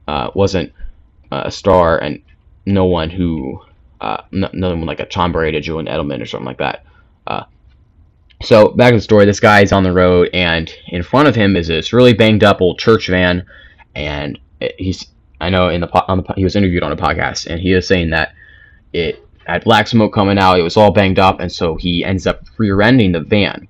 uh, 0.09 0.31
wasn't 0.35 0.73
a 1.31 1.51
star 1.51 1.99
and 1.99 2.23
no 2.67 2.87
one 2.87 3.11
who 3.11 3.63
uh, 4.01 4.23
no, 4.33 4.49
no 4.53 4.71
one 4.71 4.87
like 4.87 5.01
a 5.01 5.07
Tom 5.07 5.33
Brady, 5.33 5.59
a 5.59 5.61
Julian 5.61 5.87
Edelman, 5.87 6.21
or 6.21 6.27
something 6.27 6.47
like 6.47 6.59
that. 6.59 6.85
Uh, 7.27 7.45
so 8.43 8.69
back 8.69 8.91
to 8.91 8.97
the 8.97 9.03
story. 9.03 9.27
This 9.27 9.41
guy's 9.41 9.73
on 9.73 9.85
the 9.85 9.93
road, 9.93 10.31
and 10.33 10.73
in 10.89 11.03
front 11.03 11.29
of 11.29 11.35
him 11.35 11.57
is 11.57 11.69
this 11.69 11.93
really 11.93 12.15
banged 12.15 12.43
up 12.43 12.61
old 12.61 12.79
church 12.79 13.09
van 13.09 13.47
and 13.95 14.39
he's 14.79 15.07
I 15.41 15.51
know 15.51 15.69
in 15.69 15.81
the 15.81 15.87
the 15.87 16.35
he 16.37 16.45
was 16.45 16.57
interviewed 16.57 16.83
on 16.83 16.93
a 16.93 16.97
podcast, 16.97 17.47
and 17.47 17.61
he 17.61 17.75
was 17.75 17.87
saying 17.87 18.11
that 18.11 18.35
it 18.93 19.25
had 19.47 19.65
black 19.65 19.89
smoke 19.89 20.13
coming 20.13 20.39
out, 20.39 20.59
it 20.59 20.63
was 20.63 20.77
all 20.77 20.93
banged 20.93 21.19
up, 21.19 21.41
and 21.41 21.51
so 21.51 21.77
he 21.77 22.05
ends 22.05 22.27
up 22.27 22.45
rear-ending 22.59 23.13
the 23.13 23.21
van. 23.21 23.67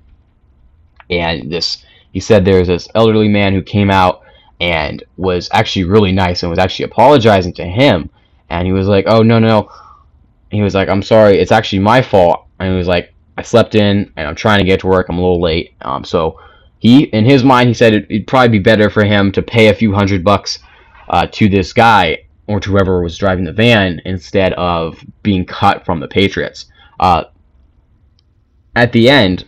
And 1.09 1.51
this, 1.51 1.85
he 2.13 2.21
said, 2.21 2.45
there's 2.45 2.69
this 2.69 2.89
elderly 2.95 3.29
man 3.29 3.55
who 3.55 3.63
came 3.63 3.91
out 3.91 4.23
and 4.61 5.03
was 5.17 5.49
actually 5.53 5.85
really 5.85 6.13
nice 6.13 6.43
and 6.43 6.51
was 6.51 6.59
actually 6.59 6.85
apologizing 6.85 7.53
to 7.55 7.65
him, 7.65 8.11
and 8.51 8.67
he 8.67 8.73
was 8.73 8.89
like, 8.89 9.07
"Oh 9.07 9.23
no 9.23 9.39
no," 9.39 9.71
he 10.51 10.61
was 10.61 10.75
like, 10.75 10.89
"I'm 10.89 11.03
sorry, 11.03 11.39
it's 11.39 11.53
actually 11.53 11.79
my 11.79 12.03
fault," 12.03 12.47
and 12.59 12.71
he 12.71 12.77
was 12.77 12.89
like, 12.89 13.15
"I 13.39 13.43
slept 13.43 13.75
in 13.75 14.13
and 14.17 14.29
I'm 14.29 14.35
trying 14.35 14.59
to 14.59 14.67
get 14.67 14.81
to 14.81 14.87
work, 14.87 15.09
I'm 15.09 15.19
a 15.19 15.23
little 15.23 15.41
late, 15.41 15.75
um, 15.83 16.05
so." 16.05 16.39
he 16.83 17.05
in 17.05 17.27
his 17.27 17.45
mind 17.45 17.69
he 17.69 17.75
said 17.75 17.93
it'd 17.93 18.27
probably 18.27 18.49
be 18.49 18.59
better 18.59 18.89
for 18.89 19.05
him 19.05 19.31
to 19.31 19.43
pay 19.43 19.69
a 19.69 19.75
few 19.75 19.93
hundred 19.93 20.25
bucks 20.25 20.61
uh, 21.11 21.27
to 21.27 21.49
this 21.49 21.73
guy 21.73 22.25
or 22.47 22.59
to 22.61 22.71
whoever 22.71 23.03
was 23.03 23.19
driving 23.19 23.45
the 23.45 23.53
van 23.53 24.01
instead 24.05 24.53
of 24.55 24.99
being 25.23 25.45
cut 25.45 25.85
from 25.85 26.01
the 26.01 26.09
Patriots. 26.09 26.67
Uh, 26.99 27.25
at 28.75 28.93
the 28.93 29.11
end, 29.11 29.45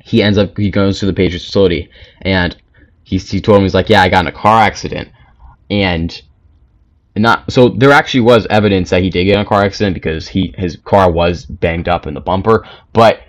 he 0.00 0.22
ends 0.22 0.38
up 0.38 0.56
he 0.56 0.70
goes 0.70 0.98
to 1.00 1.06
the 1.06 1.12
Patriots 1.12 1.44
facility 1.44 1.90
and 2.22 2.56
he 3.04 3.18
he 3.18 3.40
told 3.40 3.58
him 3.58 3.62
he's 3.64 3.74
like 3.74 3.88
yeah 3.88 4.02
I 4.02 4.08
got 4.08 4.20
in 4.20 4.26
a 4.26 4.32
car 4.32 4.60
accident 4.60 5.08
and 5.70 6.22
not 7.16 7.50
so 7.50 7.70
there 7.70 7.90
actually 7.90 8.20
was 8.20 8.46
evidence 8.50 8.90
that 8.90 9.02
he 9.02 9.08
did 9.08 9.24
get 9.24 9.36
in 9.36 9.40
a 9.40 9.46
car 9.46 9.62
accident 9.62 9.94
because 9.94 10.28
he 10.28 10.54
his 10.58 10.76
car 10.76 11.10
was 11.10 11.46
banged 11.46 11.88
up 11.88 12.06
in 12.06 12.12
the 12.12 12.20
bumper 12.20 12.66
but 12.92 13.20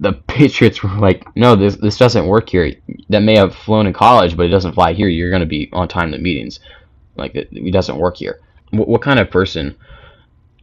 the 0.00 0.14
Patriots 0.14 0.82
were 0.82 0.98
like, 0.98 1.24
no, 1.36 1.54
this 1.54 1.76
this 1.76 1.98
doesn't 1.98 2.26
work 2.26 2.48
here. 2.48 2.72
That 3.10 3.20
may 3.20 3.36
have 3.36 3.54
flown 3.54 3.86
in 3.86 3.92
college, 3.92 4.36
but 4.36 4.46
it 4.46 4.50
doesn't 4.50 4.72
fly 4.72 4.94
here. 4.94 5.08
You're 5.08 5.30
going 5.30 5.40
to 5.40 5.46
be 5.46 5.68
on 5.72 5.88
time 5.88 6.10
to 6.12 6.18
meetings. 6.18 6.58
Like 7.16 7.34
it, 7.34 7.48
it 7.52 7.70
doesn't 7.70 7.98
work 7.98 8.16
here. 8.16 8.40
What, 8.70 8.88
what 8.88 9.02
kind 9.02 9.20
of 9.20 9.30
person? 9.30 9.76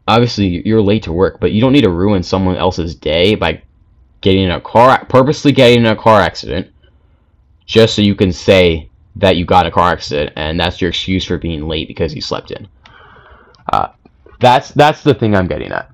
Obviously, 0.08 0.66
you're 0.66 0.82
late 0.82 1.04
to 1.04 1.14
work, 1.14 1.40
but 1.40 1.52
you 1.52 1.62
don't 1.62 1.74
need 1.74 1.84
to 1.84 1.92
ruin 1.92 2.24
someone 2.24 2.56
else's 2.56 2.96
day 2.96 3.36
by 3.36 3.62
getting 4.22 4.44
in 4.44 4.52
a 4.52 4.62
car, 4.62 5.06
purposely 5.06 5.52
getting 5.52 5.80
in 5.80 5.86
a 5.86 5.96
car 5.96 6.20
accident, 6.22 6.72
just 7.66 7.94
so 7.94 8.02
you 8.02 8.16
can 8.16 8.32
say 8.32 8.90
that 9.18 9.36
you 9.36 9.46
got 9.46 9.66
a 9.66 9.72
car 9.72 9.92
accident, 9.92 10.32
and 10.36 10.60
that's 10.60 10.82
your 10.82 10.90
excuse 10.90 11.26
for 11.26 11.38
being 11.38 11.68
late 11.68 11.88
because 11.88 12.16
you 12.16 12.22
slept 12.22 12.52
in. 12.52 12.68
Uh, 13.72 13.90
that's 14.40 14.70
that's 14.70 15.04
the 15.04 15.14
thing 15.14 15.36
I'm 15.36 15.48
getting 15.48 15.72
at 15.72 15.92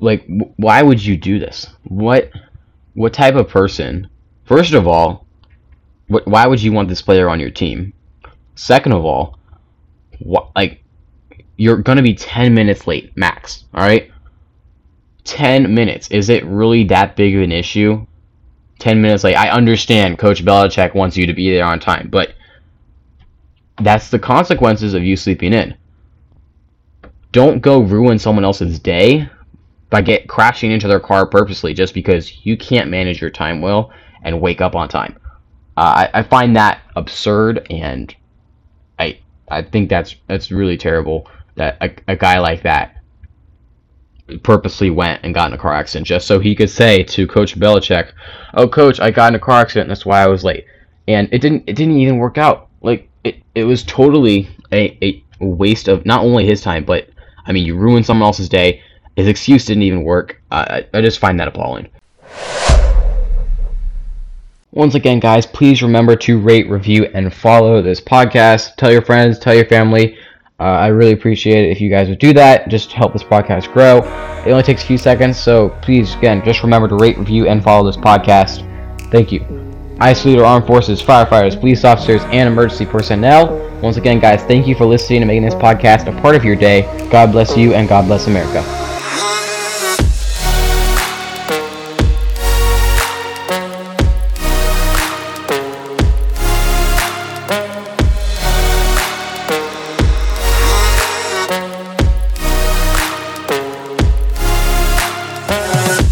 like 0.00 0.26
why 0.56 0.82
would 0.82 1.04
you 1.04 1.16
do 1.16 1.38
this? 1.38 1.68
What 1.84 2.30
what 2.94 3.12
type 3.12 3.34
of 3.34 3.48
person 3.48 4.08
first 4.44 4.72
of 4.72 4.86
all 4.86 5.26
what, 6.08 6.26
why 6.26 6.46
would 6.46 6.62
you 6.62 6.72
want 6.72 6.88
this 6.88 7.02
player 7.02 7.28
on 7.28 7.40
your 7.40 7.50
team? 7.50 7.92
Second 8.54 8.92
of 8.92 9.04
all 9.04 9.38
what 10.20 10.50
like 10.54 10.82
you're 11.56 11.78
gonna 11.78 12.02
be 12.02 12.14
10 12.14 12.54
minutes 12.54 12.86
late 12.86 13.16
max 13.16 13.64
all 13.74 13.86
right 13.86 14.10
10 15.24 15.74
minutes. 15.74 16.08
Is 16.10 16.28
it 16.28 16.44
really 16.44 16.84
that 16.84 17.16
big 17.16 17.34
of 17.34 17.42
an 17.42 17.50
issue? 17.50 18.06
10 18.78 19.02
minutes 19.02 19.24
late. 19.24 19.34
I 19.34 19.50
understand 19.50 20.18
coach 20.18 20.44
Belichick 20.44 20.94
wants 20.94 21.16
you 21.16 21.26
to 21.26 21.34
be 21.34 21.50
there 21.50 21.64
on 21.64 21.80
time 21.80 22.08
but 22.10 22.34
that's 23.82 24.10
the 24.10 24.18
consequences 24.18 24.94
of 24.94 25.02
you 25.02 25.16
sleeping 25.16 25.52
in. 25.52 25.74
Don't 27.32 27.60
go 27.60 27.80
ruin 27.80 28.18
someone 28.18 28.44
else's 28.44 28.78
day 28.78 29.28
by 29.90 30.02
get 30.02 30.28
crashing 30.28 30.72
into 30.72 30.88
their 30.88 31.00
car 31.00 31.26
purposely 31.26 31.72
just 31.72 31.94
because 31.94 32.44
you 32.44 32.56
can't 32.56 32.90
manage 32.90 33.20
your 33.20 33.30
time 33.30 33.60
well 33.60 33.92
and 34.22 34.40
wake 34.40 34.60
up 34.60 34.74
on 34.74 34.88
time. 34.88 35.16
Uh, 35.76 36.08
I, 36.14 36.20
I 36.20 36.22
find 36.22 36.56
that 36.56 36.80
absurd, 36.96 37.66
and 37.70 38.14
I 38.98 39.18
I 39.48 39.62
think 39.62 39.88
that's 39.88 40.16
that's 40.26 40.50
really 40.50 40.76
terrible 40.76 41.28
that 41.56 41.76
a, 41.80 42.12
a 42.12 42.16
guy 42.16 42.38
like 42.38 42.62
that 42.62 42.96
purposely 44.42 44.90
went 44.90 45.20
and 45.22 45.34
got 45.34 45.50
in 45.50 45.54
a 45.54 45.58
car 45.58 45.72
accident 45.72 46.06
just 46.06 46.26
so 46.26 46.40
he 46.40 46.54
could 46.54 46.70
say 46.70 47.02
to 47.04 47.26
Coach 47.26 47.58
Belichick, 47.58 48.12
"Oh, 48.54 48.66
Coach, 48.66 49.00
I 49.00 49.10
got 49.10 49.28
in 49.28 49.36
a 49.36 49.38
car 49.38 49.60
accident. 49.60 49.88
That's 49.88 50.06
why 50.06 50.22
I 50.22 50.26
was 50.26 50.44
late." 50.44 50.64
And 51.06 51.28
it 51.30 51.40
didn't 51.40 51.64
it 51.66 51.76
didn't 51.76 51.98
even 51.98 52.16
work 52.18 52.38
out. 52.38 52.68
Like 52.80 53.08
it, 53.22 53.36
it 53.54 53.64
was 53.64 53.84
totally 53.84 54.48
a, 54.72 54.96
a 55.04 55.22
waste 55.40 55.88
of 55.88 56.06
not 56.06 56.24
only 56.24 56.46
his 56.46 56.62
time, 56.62 56.84
but 56.84 57.08
I 57.44 57.52
mean, 57.52 57.64
you 57.64 57.76
ruined 57.76 58.06
someone 58.06 58.26
else's 58.26 58.48
day. 58.48 58.82
His 59.16 59.28
excuse 59.28 59.64
didn't 59.64 59.82
even 59.82 60.04
work. 60.04 60.40
I, 60.50 60.86
I 60.92 61.00
just 61.00 61.18
find 61.18 61.40
that 61.40 61.48
appalling. 61.48 61.88
Once 64.72 64.94
again, 64.94 65.18
guys, 65.18 65.46
please 65.46 65.82
remember 65.82 66.14
to 66.16 66.38
rate, 66.38 66.68
review, 66.68 67.06
and 67.14 67.32
follow 67.32 67.80
this 67.80 67.98
podcast. 67.98 68.76
Tell 68.76 68.92
your 68.92 69.00
friends, 69.00 69.38
tell 69.38 69.54
your 69.54 69.64
family. 69.64 70.18
Uh, 70.60 70.64
I 70.64 70.88
really 70.88 71.12
appreciate 71.12 71.66
it 71.66 71.70
if 71.70 71.80
you 71.80 71.90
guys 71.90 72.08
would 72.08 72.18
do 72.18 72.32
that 72.32 72.68
just 72.68 72.92
help 72.92 73.12
this 73.12 73.22
podcast 73.22 73.72
grow. 73.72 73.98
It 74.46 74.50
only 74.50 74.62
takes 74.62 74.82
a 74.82 74.86
few 74.86 74.98
seconds, 74.98 75.38
so 75.38 75.70
please, 75.82 76.14
again, 76.14 76.42
just 76.44 76.62
remember 76.62 76.88
to 76.88 76.96
rate, 76.96 77.18
review, 77.18 77.46
and 77.46 77.62
follow 77.62 77.86
this 77.86 77.96
podcast. 77.96 78.62
Thank 79.10 79.32
you. 79.32 79.44
I 79.98 80.12
salute 80.12 80.40
our 80.40 80.44
armed 80.44 80.66
forces, 80.66 81.02
firefighters, 81.02 81.58
police 81.58 81.84
officers, 81.84 82.22
and 82.24 82.46
emergency 82.46 82.84
personnel. 82.84 83.58
Once 83.80 83.96
again, 83.96 84.20
guys, 84.20 84.42
thank 84.42 84.66
you 84.66 84.74
for 84.74 84.84
listening 84.84 85.22
and 85.22 85.28
making 85.28 85.44
this 85.44 85.54
podcast 85.54 86.06
a 86.06 86.20
part 86.20 86.34
of 86.34 86.44
your 86.44 86.56
day. 86.56 86.82
God 87.10 87.32
bless 87.32 87.56
you, 87.56 87.72
and 87.72 87.88
God 87.88 88.06
bless 88.06 88.26
America. 88.26 88.85